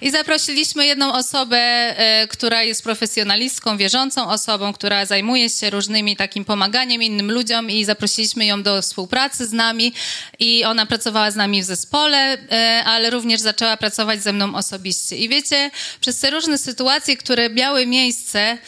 [0.00, 6.44] I zaprosiliśmy jedną osobę, e, która jest profesjonalistką, wierzącą osobą, która zajmuje się różnymi takim
[6.44, 9.92] pomaganiem innym ludziom i zaprosiliśmy ją do współpracy z nami
[10.38, 15.16] i ona pracowała z nami w zespole, e, ale również zaczęła pracować ze mną osobiście.
[15.16, 18.58] I wiecie, przez te różne sytuacje, które miały miejsce,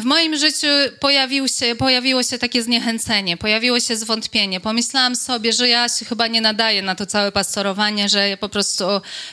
[0.00, 0.66] w moim życiu
[1.00, 4.60] pojawił się, pojawiło się takie zniechęcenie, pojawiło się zwątpienie.
[4.60, 8.48] Pomyślałam sobie, że ja się chyba nie nadaję na to całe pastorowanie, że ja po
[8.48, 8.84] prostu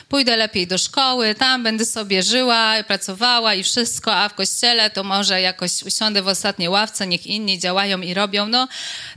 [0.08, 5.04] pójdę lepiej do szkoły, tam będę sobie żyła, pracowała i wszystko, a w kościele to
[5.04, 8.46] może jakoś usiądę w ostatniej ławce, niech inni działają i robią.
[8.46, 8.68] No,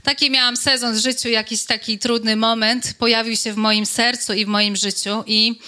[0.03, 4.45] taki miałam sezon w życiu, jakiś taki trudny moment pojawił się w moim sercu i
[4.45, 5.59] w moim życiu i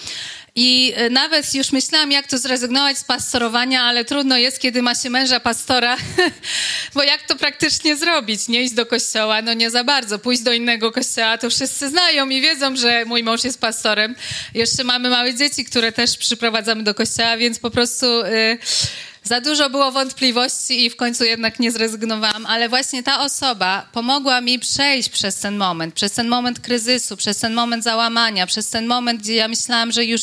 [0.60, 4.94] i e, nawet już myślałam, jak to zrezygnować z pastorowania, ale trudno jest, kiedy ma
[4.94, 5.96] się męża pastora,
[6.94, 8.48] bo jak to praktycznie zrobić?
[8.48, 9.42] Nie iść do kościoła?
[9.42, 10.18] No nie za bardzo.
[10.18, 14.14] Pójść do innego kościoła, to wszyscy znają i wiedzą, że mój mąż jest pastorem.
[14.54, 18.06] Jeszcze mamy małe dzieci, które też przyprowadzamy do kościoła, więc po prostu...
[18.06, 18.58] Yy,
[19.28, 24.40] za dużo było wątpliwości i w końcu jednak nie zrezygnowałam, ale właśnie ta osoba pomogła
[24.40, 28.86] mi przejść przez ten moment, przez ten moment kryzysu, przez ten moment załamania, przez ten
[28.86, 30.22] moment, gdzie ja myślałam, że już,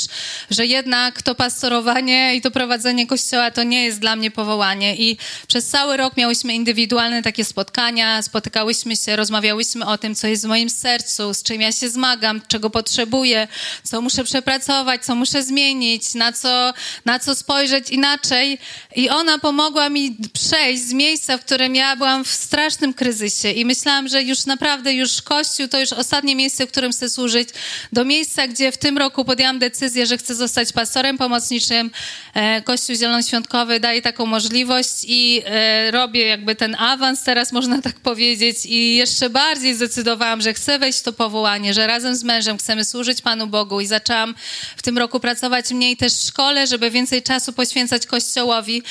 [0.50, 4.96] że jednak to pastorowanie i to prowadzenie kościoła to nie jest dla mnie powołanie.
[4.96, 10.46] I przez cały rok miałyśmy indywidualne takie spotkania, spotykałyśmy się, rozmawiałyśmy o tym, co jest
[10.46, 13.48] w moim sercu, z czym ja się zmagam, czego potrzebuję,
[13.84, 16.74] co muszę przepracować, co muszę zmienić, na co,
[17.06, 18.60] na co spojrzeć inaczej.
[18.96, 23.66] I ona pomogła mi przejść z miejsca, w którym ja byłam w strasznym kryzysie i
[23.66, 27.50] myślałam, że już naprawdę już Kościół to już ostatnie miejsce, w którym chcę służyć,
[27.94, 31.92] do miejsca, gdzie w tym roku podjęłam decyzję, że chcę zostać pastorem pomocniczym.
[32.34, 38.00] E, Kościół Zielonoświątkowy daje taką możliwość i e, robię jakby ten awans teraz, można tak
[38.00, 42.58] powiedzieć i jeszcze bardziej zdecydowałam, że chcę wejść w to powołanie, że razem z mężem
[42.58, 44.36] chcemy służyć Panu Bogu i zaczęłam
[44.78, 48.85] w tym roku pracować mniej też w szkole, żeby więcej czasu poświęcać Kościołowi.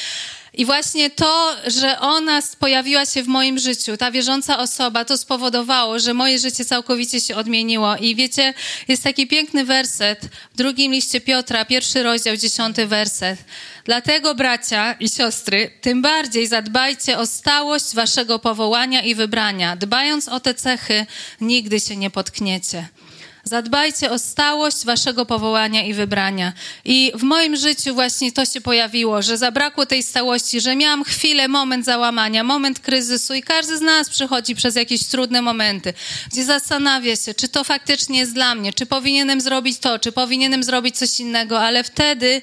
[0.56, 5.98] I właśnie to, że ona pojawiła się w moim życiu, ta wierząca osoba, to spowodowało,
[5.98, 7.96] że moje życie całkowicie się odmieniło.
[7.96, 8.54] I wiecie,
[8.88, 10.20] jest taki piękny werset
[10.54, 13.38] w drugim liście Piotra, pierwszy rozdział, dziesiąty werset.
[13.84, 19.76] Dlatego, bracia i siostry, tym bardziej zadbajcie o stałość waszego powołania i wybrania.
[19.76, 21.06] Dbając o te cechy,
[21.40, 22.88] nigdy się nie potkniecie.
[23.46, 26.52] Zadbajcie o stałość waszego powołania i wybrania.
[26.84, 31.48] I w moim życiu właśnie to się pojawiło, że zabrakło tej stałości, że miałam chwilę,
[31.48, 35.94] moment załamania, moment kryzysu i każdy z nas przychodzi przez jakieś trudne momenty,
[36.32, 40.64] gdzie zastanawia się, czy to faktycznie jest dla mnie, czy powinienem zrobić to, czy powinienem
[40.64, 42.42] zrobić coś innego, ale wtedy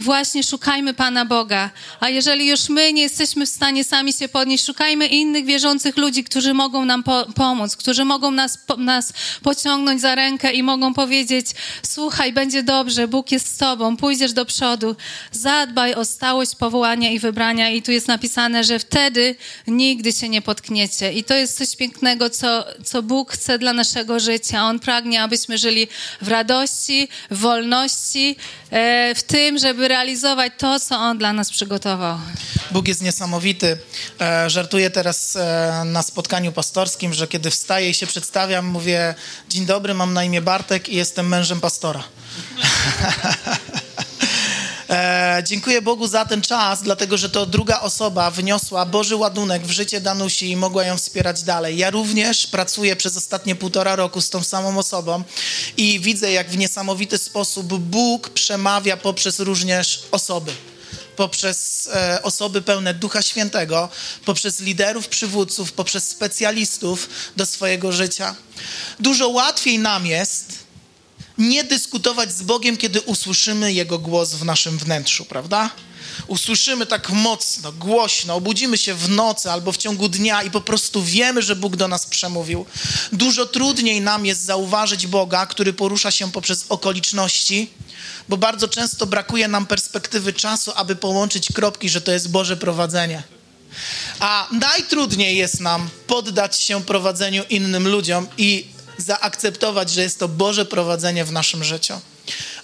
[0.00, 1.70] właśnie szukajmy Pana Boga.
[2.00, 6.24] A jeżeli już my nie jesteśmy w stanie sami się podnieść, szukajmy innych wierzących ludzi,
[6.24, 10.62] którzy mogą nam po pomóc, którzy mogą nas, po nas pociągnąć za rękę rękę i
[10.62, 11.46] mogą powiedzieć:
[11.82, 14.96] Słuchaj, będzie dobrze, Bóg jest z Tobą, pójdziesz do przodu.
[15.32, 17.70] Zadbaj o stałość powołania i wybrania.
[17.70, 19.34] I tu jest napisane, że wtedy
[19.66, 21.12] nigdy się nie potkniecie.
[21.12, 24.64] I to jest coś pięknego, co, co Bóg chce dla naszego życia.
[24.64, 25.88] On pragnie, abyśmy żyli
[26.22, 28.36] w radości, w wolności,
[28.70, 32.18] e, w tym, żeby realizować to, co On dla nas przygotował.
[32.70, 33.78] Bóg jest niesamowity.
[34.20, 39.14] E, żartuję teraz e, na spotkaniu pastorskim, że kiedy wstaję i się przedstawiam, mówię:
[39.48, 42.04] Dzień dobry, mam na na imię Bartek i jestem mężem pastora.
[44.90, 49.70] E, dziękuję Bogu za ten czas, dlatego że to druga osoba wniosła Boży ładunek w
[49.70, 51.78] życie Danusi i mogła ją wspierać dalej.
[51.78, 55.22] Ja również pracuję przez ostatnie półtora roku z tą samą osobą
[55.76, 60.52] i widzę, jak w niesamowity sposób Bóg przemawia poprzez również osoby
[61.22, 63.88] poprzez e, osoby pełne Ducha Świętego,
[64.24, 68.34] poprzez liderów, przywódców, poprzez specjalistów do swojego życia.
[69.00, 70.46] Dużo łatwiej nam jest
[71.38, 75.70] nie dyskutować z Bogiem, kiedy usłyszymy Jego głos w naszym wnętrzu, prawda?
[76.26, 81.02] Usłyszymy tak mocno, głośno, obudzimy się w nocy albo w ciągu dnia i po prostu
[81.02, 82.66] wiemy, że Bóg do nas przemówił.
[83.12, 87.70] Dużo trudniej nam jest zauważyć Boga, który porusza się poprzez okoliczności,
[88.32, 93.22] bo bardzo często brakuje nam perspektywy czasu, aby połączyć kropki, że to jest Boże prowadzenie.
[94.20, 98.66] A najtrudniej jest nam poddać się prowadzeniu innym ludziom i
[98.98, 101.94] zaakceptować, że jest to Boże prowadzenie w naszym życiu.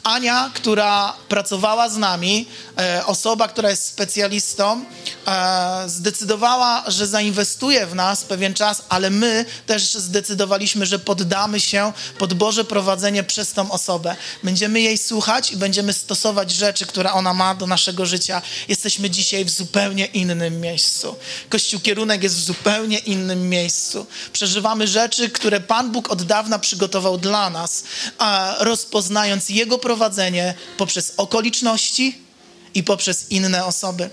[0.08, 2.46] Ania, która pracowała z nami,
[2.78, 4.84] e, osoba, która jest specjalistą,
[5.26, 11.92] e, zdecydowała, że zainwestuje w nas pewien czas, ale my też zdecydowaliśmy, że poddamy się
[12.18, 14.16] pod Boże prowadzenie przez tą osobę.
[14.42, 18.42] Będziemy jej słuchać i będziemy stosować rzeczy, które ona ma do naszego życia.
[18.68, 21.16] Jesteśmy dzisiaj w zupełnie innym miejscu.
[21.48, 24.06] Kościół Kierunek jest w zupełnie innym miejscu.
[24.32, 27.84] Przeżywamy rzeczy, które Pan Bóg od dawna przygotował dla nas,
[28.58, 29.97] rozpoznając Jego prowadzenie
[30.76, 32.18] poprzez okoliczności
[32.74, 34.10] i poprzez inne osoby.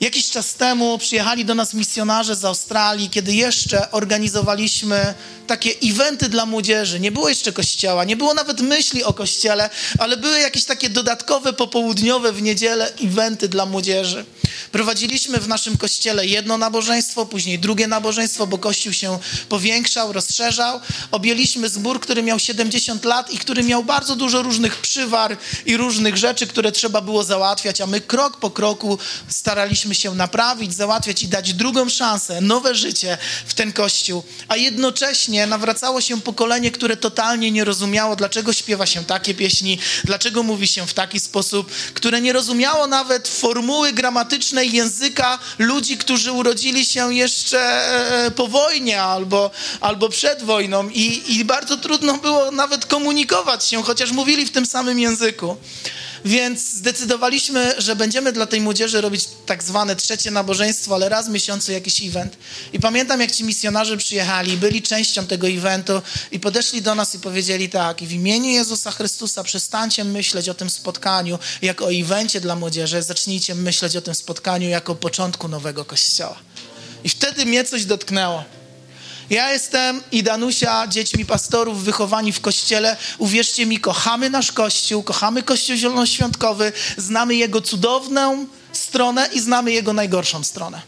[0.00, 5.14] Jakiś czas temu przyjechali do nas misjonarze z Australii, kiedy jeszcze organizowaliśmy
[5.46, 7.00] takie eventy dla młodzieży.
[7.00, 11.52] Nie było jeszcze kościoła, nie było nawet myśli o kościele, ale były jakieś takie dodatkowe
[11.52, 14.24] popołudniowe w niedzielę eventy dla młodzieży.
[14.72, 20.80] Prowadziliśmy w naszym kościele jedno nabożeństwo, później drugie nabożeństwo, bo kościół się powiększał, rozszerzał.
[21.10, 26.16] Objęliśmy zbór, który miał 70 lat i który miał bardzo dużo różnych przywar i różnych
[26.16, 28.98] rzeczy, które trzeba było załatwiać, a my krok po kroku
[29.28, 35.46] staraliśmy się naprawić, załatwiać i dać drugą szansę, nowe życie w ten kościół, a jednocześnie
[35.46, 40.86] nawracało się pokolenie, które totalnie nie rozumiało, dlaczego śpiewa się takie pieśni, dlaczego mówi się
[40.86, 47.60] w taki sposób, które nie rozumiało nawet formuły gramatycznej języka ludzi, którzy urodzili się jeszcze
[48.26, 49.50] e, po wojnie albo,
[49.80, 54.66] albo przed wojną I, i bardzo trudno było nawet komunikować się, chociaż mówili w tym
[54.66, 55.56] samym języku.
[56.26, 61.30] Więc zdecydowaliśmy, że będziemy dla tej młodzieży robić tak zwane trzecie nabożeństwo, ale raz w
[61.30, 62.36] miesiącu jakiś event.
[62.72, 67.18] I pamiętam, jak ci misjonarze przyjechali, byli częścią tego eventu i podeszli do nas i
[67.18, 72.56] powiedzieli tak, w imieniu Jezusa Chrystusa przestańcie myśleć o tym spotkaniu jako o evencie dla
[72.56, 76.36] młodzieży, zacznijcie myśleć o tym spotkaniu jako o początku nowego kościoła.
[77.04, 78.55] I wtedy mnie coś dotknęło.
[79.30, 82.96] Ja jestem i Danusia, dziećmi pastorów, wychowani w kościele.
[83.18, 89.92] Uwierzcie mi, kochamy nasz kościół, kochamy kościół zielonoświątkowy, znamy jego cudowną stronę i znamy jego
[89.92, 90.82] najgorszą stronę.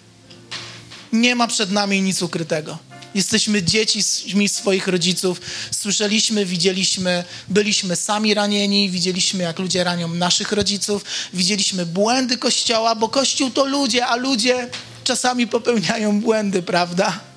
[1.12, 2.78] Nie ma przed nami nic ukrytego.
[3.14, 5.40] Jesteśmy dziećmi swoich rodziców.
[5.70, 13.08] Słyszeliśmy, widzieliśmy, byliśmy sami ranieni, widzieliśmy, jak ludzie ranią naszych rodziców, widzieliśmy błędy Kościoła, bo
[13.08, 14.68] Kościół to ludzie, a ludzie
[15.04, 17.27] czasami popełniają błędy, prawda?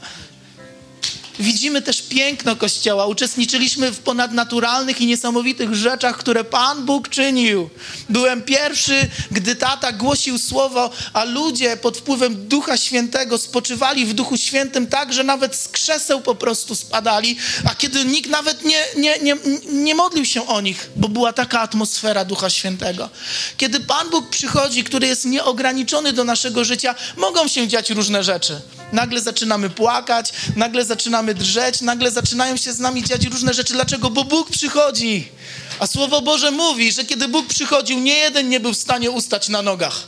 [1.41, 3.06] Widzimy też piękno Kościoła.
[3.06, 7.69] Uczestniczyliśmy w ponadnaturalnych i niesamowitych rzeczach, które Pan Bóg czynił.
[8.10, 14.38] Byłem pierwszy, gdy tata głosił słowo, a ludzie pod wpływem Ducha Świętego spoczywali w Duchu
[14.38, 19.19] Świętym tak, że nawet z krzeseł po prostu spadali, a kiedy nikt nawet nie, nie,
[19.19, 23.10] nie, nie modlił się o nich, bo była taka atmosfera Ducha Świętego.
[23.58, 28.62] Kiedy Pan Bóg przychodzi, który jest nieograniczony do naszego życia, mogą się dziać różne rzeczy.
[28.91, 33.74] Nagle zaczynamy płakać, nagle zaczynamy drżeć, nagle zaczynają się z nami dziać różne rzeczy.
[33.74, 34.10] Dlaczego?
[34.10, 35.28] Bo Bóg przychodzi.
[35.80, 39.50] A Słowo Boże mówi, że kiedy Bóg przychodził, nie jeden nie był w stanie ustać
[39.50, 40.08] na nogach.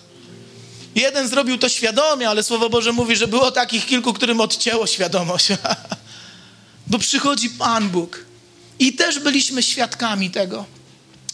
[0.95, 5.47] Jeden zrobił to świadomie, ale Słowo Boże mówi, że było takich kilku, którym odcięło świadomość.
[6.87, 8.25] Bo przychodzi Pan Bóg.
[8.79, 10.65] I też byliśmy świadkami tego.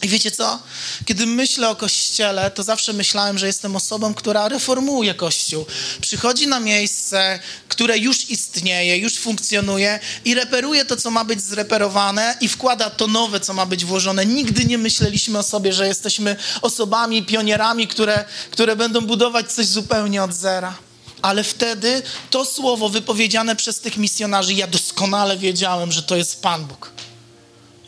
[0.02, 0.58] I wiecie co?
[1.04, 5.66] Kiedy myślę o Kościele, to zawsze myślałem, że jestem osobą, która reformuje Kościół.
[6.00, 12.36] Przychodzi na miejsce, które już istnieje, już funkcjonuje i reperuje to, co ma być zreperowane
[12.40, 14.26] i wkłada to nowe, co ma być włożone.
[14.26, 20.22] Nigdy nie myśleliśmy o sobie, że jesteśmy osobami, pionierami, które, które będą budować coś zupełnie
[20.22, 20.74] od zera.
[21.22, 26.64] Ale wtedy to słowo wypowiedziane przez tych misjonarzy, ja doskonale wiedziałem, że to jest Pan
[26.64, 26.99] Bóg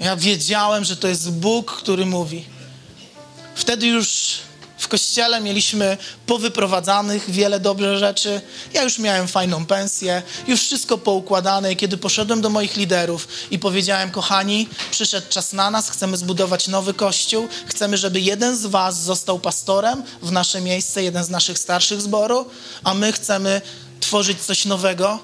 [0.03, 2.45] ja wiedziałem, że to jest Bóg, który mówi.
[3.55, 4.39] Wtedy już
[4.79, 8.41] w kościele mieliśmy powyprowadzanych wiele dobrych rzeczy.
[8.73, 11.73] Ja już miałem fajną pensję, już wszystko poukładane.
[11.73, 16.69] I kiedy poszedłem do moich liderów i powiedziałem, kochani, przyszedł czas na nas, chcemy zbudować
[16.69, 21.59] nowy kościół, chcemy, żeby jeden z was został pastorem w nasze miejsce, jeden z naszych
[21.59, 22.47] starszych zboru,
[22.85, 23.61] a my chcemy
[24.01, 25.19] tworzyć coś nowego,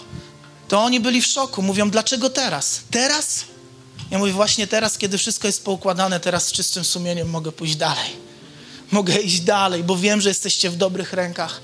[0.68, 1.62] to oni byli w szoku.
[1.62, 2.80] Mówią, dlaczego teraz?
[2.90, 3.44] Teraz?
[4.11, 8.11] Ja mówię, właśnie teraz, kiedy wszystko jest poukładane, teraz z czystym sumieniem mogę pójść dalej.
[8.90, 11.61] Mogę iść dalej, bo wiem, że jesteście w dobrych rękach.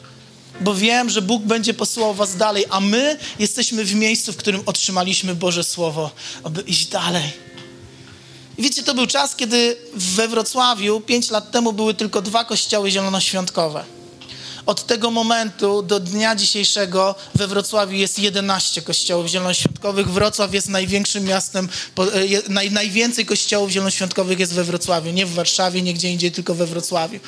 [0.61, 4.63] Bo wiem, że Bóg będzie posłał was dalej, a my jesteśmy w miejscu, w którym
[4.67, 6.11] otrzymaliśmy Boże Słowo,
[6.43, 7.33] aby iść dalej.
[8.59, 13.85] Wiecie, to był czas, kiedy we Wrocławiu pięć lat temu były tylko dwa kościoły zielonoświątkowe.
[14.67, 20.11] Od tego momentu do dnia dzisiejszego we Wrocławiu jest 11 kościołów zielonoświątkowych.
[20.11, 22.03] Wrocław jest największym miastem, e,
[22.49, 25.11] naj, najwięcej kościołów zielonoświątkowych jest we Wrocławiu.
[25.11, 27.21] Nie w Warszawie, nie gdzie indziej, tylko we Wrocławiu.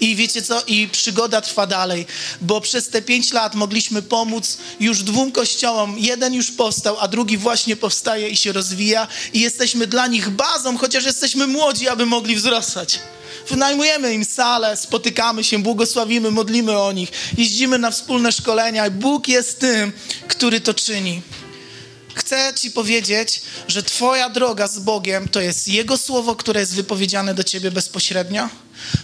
[0.00, 0.62] I wiecie co?
[0.66, 2.06] I przygoda trwa dalej,
[2.40, 5.98] bo przez te 5 lat mogliśmy pomóc już dwóm kościołom.
[5.98, 9.06] Jeden już powstał, a drugi właśnie powstaje i się rozwija.
[9.32, 12.98] I jesteśmy dla nich bazą, chociaż jesteśmy młodzi, aby mogli wzrastać.
[13.50, 18.90] Wynajmujemy im salę, spotykamy się, błogosławimy, modlimy o nich, jeździmy na wspólne szkolenia.
[18.90, 19.92] Bóg jest tym,
[20.28, 21.22] który to czyni.
[22.14, 27.34] Chcę Ci powiedzieć, że Twoja droga z Bogiem to jest Jego słowo, które jest wypowiedziane
[27.34, 28.48] do Ciebie bezpośrednio.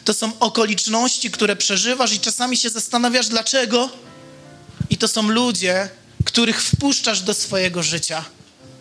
[0.05, 3.89] To są okoliczności, które przeżywasz i czasami się zastanawiasz, dlaczego.
[4.91, 5.89] I to są ludzie,
[6.25, 8.25] których wpuszczasz do swojego życia,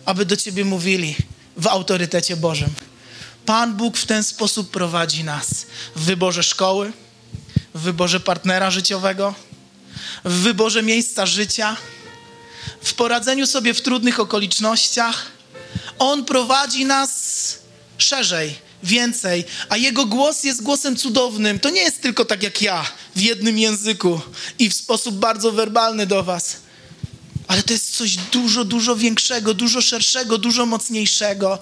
[0.04, 1.16] aby do Ciebie mówili
[1.56, 2.70] w autorytecie Bożym.
[3.46, 5.46] Pan Bóg w ten sposób prowadzi nas
[5.96, 6.92] w wyborze szkoły,
[7.74, 9.34] w wyborze partnera życiowego,
[10.24, 11.76] w wyborze miejsca życia,
[12.82, 15.26] w poradzeniu sobie w trudnych okolicznościach.
[15.98, 17.58] On prowadzi nas
[17.98, 21.60] szerzej, więcej, a Jego głos jest głosem cudownym.
[21.60, 22.86] To nie jest tylko tak jak ja,
[23.16, 24.20] w jednym języku
[24.58, 26.56] i w sposób bardzo werbalny do Was.
[27.48, 31.58] Ale to jest coś dużo, dużo większego, dużo szerszego, dużo mocniejszego.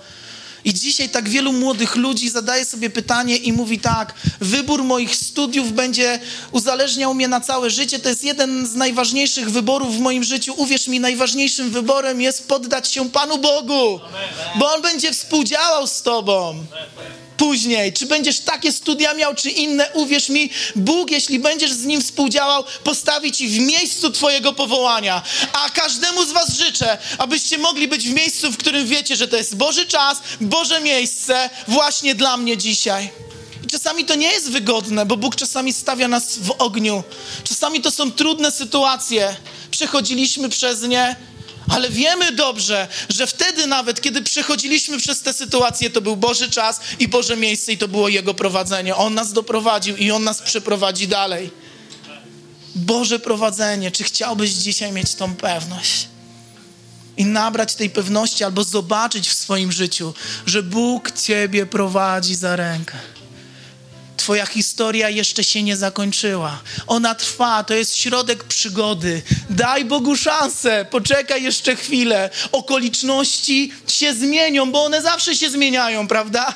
[0.65, 5.73] I dzisiaj tak wielu młodych ludzi zadaje sobie pytanie i mówi tak: wybór moich studiów
[5.73, 6.21] będzie
[6.53, 7.99] uzależniał mnie na całe życie.
[7.99, 10.55] To jest jeden z najważniejszych wyborów w moim życiu.
[10.57, 14.01] Uwierz mi, najważniejszym wyborem jest poddać się Panu Bogu,
[14.59, 16.65] bo On będzie współdziałał z Tobą
[17.39, 22.03] później, czy będziesz takie studia miał, czy inne, uwierz mi, Bóg, jeśli będziesz z Nim
[22.03, 25.23] współdziałał, postawi Ci w miejscu Twojego powołania.
[25.53, 29.37] A każdemu z Was życzę, abyście mogli być w miejscu, w którym wiecie, że to
[29.37, 33.11] jest Boży czas, Boże miejsce właśnie dla mnie dzisiaj.
[33.65, 37.03] I czasami to nie jest wygodne, bo Bóg czasami stawia nas w ogniu.
[37.45, 39.37] Czasami to są trudne sytuacje.
[39.71, 41.17] Przechodziliśmy przez nie,
[41.69, 46.81] ale wiemy dobrze, że wtedy nawet, kiedy przechodziliśmy przez te sytuacje, to był Boży czas
[46.99, 48.97] i Boże miejsce i to było Jego prowadzenie.
[48.97, 51.51] On nas doprowadził i On nas przeprowadzi dalej.
[52.75, 53.91] Boże prowadzenie.
[53.91, 56.09] Czy chciałbyś dzisiaj mieć tą pewność?
[57.17, 60.15] I nabrać tej pewności albo zobaczyć w swoim życiu,
[60.47, 62.99] że Bóg Ciebie prowadzi za rękę.
[64.19, 66.61] Twoja historia jeszcze się nie zakończyła.
[66.87, 69.23] Ona trwa, to jest środek przygody.
[69.51, 72.31] Daj Bogu szansę, poczekaj jeszcze chwilę.
[72.53, 76.55] Okoliczności się zmienią, bo one zawsze się zmieniają, prawda?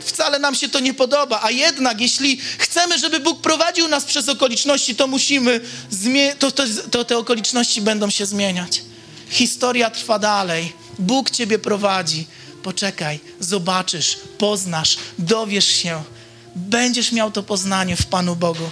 [0.00, 4.28] Wcale nam się to nie podoba, a jednak jeśli chcemy, żeby Bóg prowadził nas przez
[4.28, 5.60] okoliczności, to musimy,
[6.38, 8.82] to, to, to te okoliczności będą się zmieniać.
[9.28, 10.72] Historia trwa dalej.
[10.98, 12.26] Bóg Ciebie prowadzi.
[12.62, 16.02] Poczekaj, zobaczysz, poznasz, dowiesz się
[16.56, 18.70] będziesz miał to poznanie w Panu Bogu.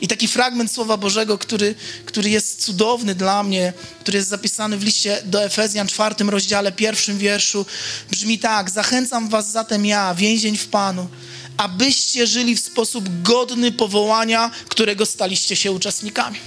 [0.00, 4.84] I taki fragment Słowa Bożego, który, który jest cudowny dla mnie, który jest zapisany w
[4.84, 7.66] liście do Efezjan, czwartym rozdziale, pierwszym wierszu,
[8.10, 11.08] brzmi tak: Zachęcam Was zatem ja, więzień w Panu,
[11.56, 16.38] abyście żyli w sposób godny powołania, którego staliście się uczestnikami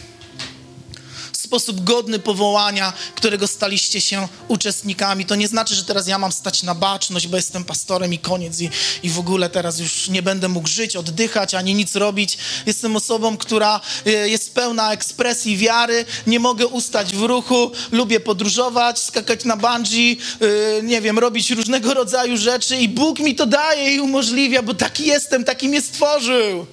[1.60, 5.26] sposób godny powołania, którego staliście się uczestnikami.
[5.26, 8.62] To nie znaczy, że teraz ja mam stać na baczność, bo jestem pastorem i koniec
[8.62, 8.70] i,
[9.04, 12.38] i w ogóle teraz już nie będę mógł żyć, oddychać, ani nic robić.
[12.66, 19.00] Jestem osobą, która e, jest pełna ekspresji wiary, nie mogę ustać w ruchu, lubię podróżować,
[19.00, 20.18] skakać na bungee,
[20.80, 24.74] e, nie wiem, robić różnego rodzaju rzeczy i Bóg mi to daje i umożliwia, bo
[24.74, 26.66] taki jestem, taki mnie stworzył.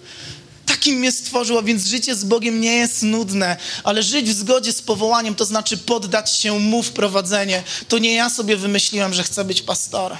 [0.83, 4.73] Takim mnie stworzył, a więc życie z Bogiem nie jest nudne, ale żyć w zgodzie
[4.73, 7.63] z powołaniem to znaczy poddać się mu w prowadzenie.
[7.89, 10.19] To nie ja sobie wymyśliłem, że chcę być pastorem.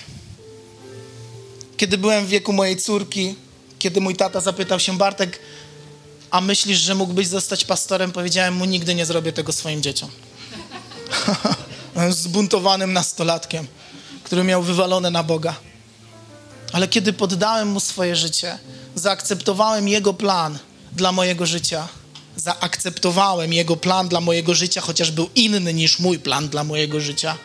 [1.77, 3.35] Kiedy byłem w wieku mojej córki,
[3.79, 5.39] kiedy mój tata zapytał się, Bartek,
[6.31, 8.13] a myślisz, że mógłbyś zostać pastorem?
[8.13, 10.11] Powiedziałem mu, nigdy nie zrobię tego swoim dzieciom.
[12.11, 13.67] Zbuntowanym nastolatkiem,
[14.25, 15.55] który miał wywalone na Boga.
[16.73, 18.59] Ale kiedy poddałem mu swoje życie,
[18.95, 20.59] zaakceptowałem Jego plan
[20.93, 21.89] dla mojego życia.
[22.37, 27.37] Zaakceptowałem Jego plan dla mojego życia, chociaż był inny niż mój plan dla mojego życia.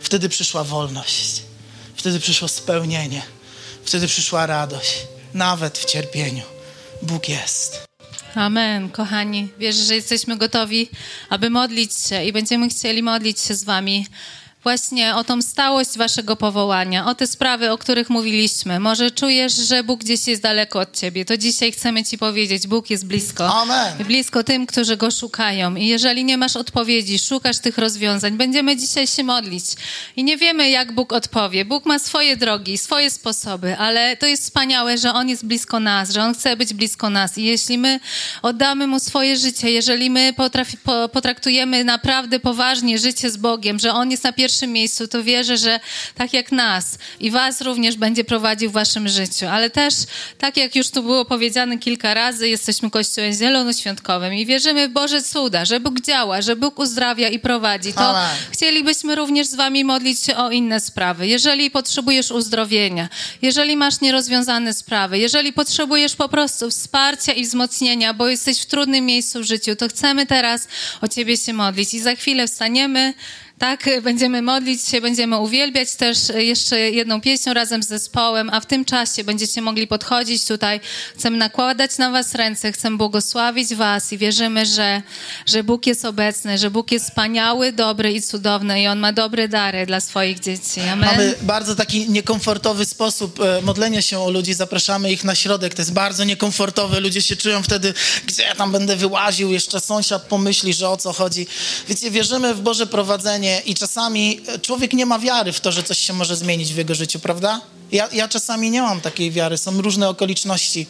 [0.00, 1.42] Wtedy przyszła wolność,
[1.96, 3.22] wtedy przyszło spełnienie,
[3.84, 6.42] wtedy przyszła radość, nawet w cierpieniu.
[7.02, 7.86] Bóg jest.
[8.34, 9.48] Amen, kochani.
[9.58, 10.88] Wierzę, że jesteśmy gotowi,
[11.28, 14.06] aby modlić się i będziemy chcieli modlić się z Wami.
[14.66, 18.80] Właśnie o tą stałość waszego powołania, o te sprawy, o których mówiliśmy.
[18.80, 21.24] Może czujesz, że Bóg gdzieś jest daleko od ciebie.
[21.24, 23.54] To dzisiaj chcemy ci powiedzieć, Bóg jest blisko.
[23.54, 24.04] Amen.
[24.04, 25.74] Blisko tym, którzy Go szukają.
[25.74, 29.64] I jeżeli nie masz odpowiedzi, szukasz tych rozwiązań, będziemy dzisiaj się modlić.
[30.16, 31.64] I nie wiemy, jak Bóg odpowie.
[31.64, 36.10] Bóg ma swoje drogi, swoje sposoby, ale to jest wspaniałe, że On jest blisko nas,
[36.10, 37.38] że On chce być blisko nas.
[37.38, 38.00] I jeśli my
[38.42, 43.92] oddamy Mu swoje życie, jeżeli my potrafi, po, potraktujemy naprawdę poważnie życie z Bogiem, że
[43.92, 45.80] On jest na pierwszym miejscu, to wierzę, że
[46.14, 49.46] tak jak nas i Was również będzie prowadził w Waszym życiu.
[49.46, 49.94] Ale też,
[50.38, 55.22] tak jak już tu było powiedziane kilka razy, jesteśmy Kościołem Zielonoświątkowym i wierzymy w Boże
[55.22, 57.92] cuda, że Bóg działa, że Bóg uzdrawia i prowadzi.
[57.92, 58.36] To Amen.
[58.50, 61.26] chcielibyśmy również z Wami modlić się o inne sprawy.
[61.26, 63.08] Jeżeli potrzebujesz uzdrowienia,
[63.42, 69.06] jeżeli masz nierozwiązane sprawy, jeżeli potrzebujesz po prostu wsparcia i wzmocnienia, bo jesteś w trudnym
[69.06, 70.68] miejscu w życiu, to chcemy teraz
[71.00, 71.94] o Ciebie się modlić.
[71.94, 73.14] I za chwilę wstaniemy.
[73.58, 78.66] Tak, będziemy modlić się, będziemy uwielbiać też jeszcze jedną pieśnią razem z zespołem, a w
[78.66, 80.80] tym czasie będziecie mogli podchodzić tutaj.
[81.18, 85.02] Chcemy nakładać na Was ręce, chcemy błogosławić Was i wierzymy, że,
[85.46, 89.48] że Bóg jest obecny, że Bóg jest wspaniały, dobry i cudowny i On ma dobre
[89.48, 90.80] dary dla swoich dzieci.
[90.80, 91.10] Amen.
[91.10, 95.74] Mamy bardzo taki niekomfortowy sposób e, modlenia się o ludzi, zapraszamy ich na środek.
[95.74, 97.00] To jest bardzo niekomfortowe.
[97.00, 97.94] Ludzie się czują wtedy,
[98.26, 101.46] gdzie ja tam będę wyłaził, jeszcze sąsiad pomyśli, że o co chodzi.
[101.88, 105.82] Wiecie, wierzymy w Boże prowadzenie i czasami e, człowiek nie ma wiary w to, że
[105.82, 107.60] coś się może zmienić w jego życiu, prawda?
[107.92, 110.86] Ja, ja czasami nie mam takiej wiary, są różne okoliczności.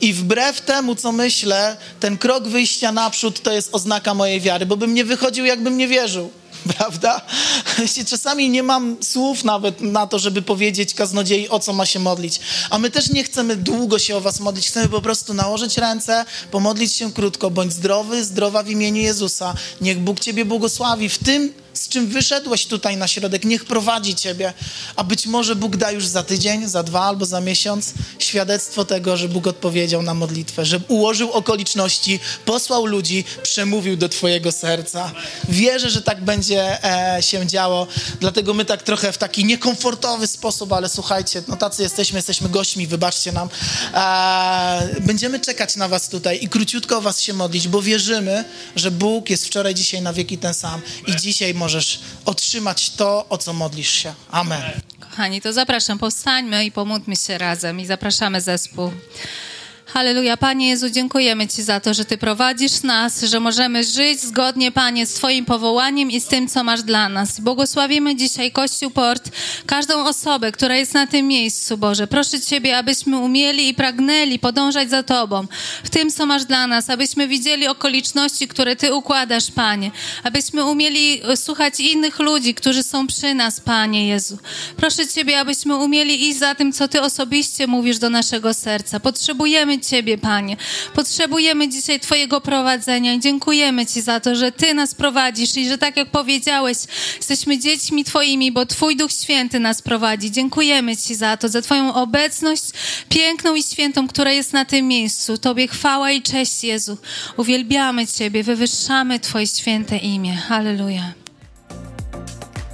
[0.00, 4.76] I wbrew temu, co myślę, ten krok wyjścia naprzód to jest oznaka mojej wiary, bo
[4.76, 6.30] bym nie wychodził, jakbym nie wierzył
[6.76, 7.20] prawda?
[8.06, 12.40] Czasami nie mam słów nawet na to, żeby powiedzieć kaznodziei, o co ma się modlić.
[12.70, 16.24] A my też nie chcemy długo się o was modlić, chcemy po prostu nałożyć ręce,
[16.50, 17.50] pomodlić się krótko.
[17.50, 19.54] Bądź zdrowy, zdrowa w imieniu Jezusa.
[19.80, 23.44] Niech Bóg ciebie błogosławi w tym, z czym wyszedłeś tutaj na środek.
[23.44, 24.52] Niech prowadzi ciebie.
[24.96, 29.16] A być może Bóg da już za tydzień, za dwa albo za miesiąc świadectwo tego,
[29.16, 35.12] że Bóg odpowiedział na modlitwę, że ułożył okoliczności, posłał ludzi, przemówił do twojego serca.
[35.48, 36.84] Wierzę, że tak będzie
[37.16, 37.86] e, się działo.
[38.20, 42.86] Dlatego my tak trochę w taki niekomfortowy sposób, ale słuchajcie, no tacy jesteśmy, jesteśmy gośćmi,
[42.86, 43.48] wybaczcie nam.
[43.94, 48.44] E, będziemy czekać na was tutaj i króciutko o was się modlić, bo wierzymy,
[48.76, 50.80] że Bóg jest wczoraj, dzisiaj, na wieki ten sam.
[51.06, 54.14] I dzisiaj możesz otrzymać to, o co modlisz się.
[54.30, 54.62] Amen.
[55.00, 58.92] Kochani, to zapraszam, powstańmy i pomódlmy się razem i zapraszamy zespół.
[59.94, 60.36] Halleluja.
[60.36, 65.06] Panie Jezu, dziękujemy Ci za to, że Ty prowadzisz nas, że możemy żyć zgodnie, Panie,
[65.06, 67.40] z Twoim powołaniem i z tym, co masz dla nas.
[67.40, 69.30] Błogosławimy dzisiaj Kościół Port,
[69.66, 72.06] każdą osobę, która jest na tym miejscu, Boże.
[72.06, 75.46] Proszę Ciebie, abyśmy umieli i pragnęli podążać za Tobą
[75.84, 79.90] w tym, co masz dla nas, abyśmy widzieli okoliczności, które Ty układasz, Panie.
[80.22, 84.38] Abyśmy umieli słuchać innych ludzi, którzy są przy nas, Panie Jezu.
[84.76, 89.00] Proszę Ciebie, abyśmy umieli iść za tym, co Ty osobiście mówisz do naszego serca.
[89.00, 90.56] Potrzebujemy Ciebie, Panie.
[90.94, 95.78] Potrzebujemy dzisiaj Twojego prowadzenia i dziękujemy Ci za to, że Ty nas prowadzisz i że
[95.78, 96.78] tak jak powiedziałeś,
[97.16, 100.30] jesteśmy dziećmi Twoimi, bo Twój Duch Święty nas prowadzi.
[100.30, 102.64] Dziękujemy Ci za to, za Twoją obecność
[103.08, 105.38] piękną i świętą, która jest na tym miejscu.
[105.38, 106.98] Tobie chwała i cześć, Jezu.
[107.36, 110.36] Uwielbiamy Ciebie, wywyższamy Twoje święte imię.
[110.36, 111.12] Halleluja.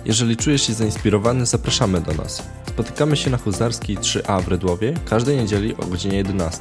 [0.04, 2.42] Jeżeli czujesz się zainspirowany, zapraszamy do nas.
[2.68, 6.60] Spotykamy się na Huzarskiej 3A w Redłowie każdej niedzieli o godzinie 11.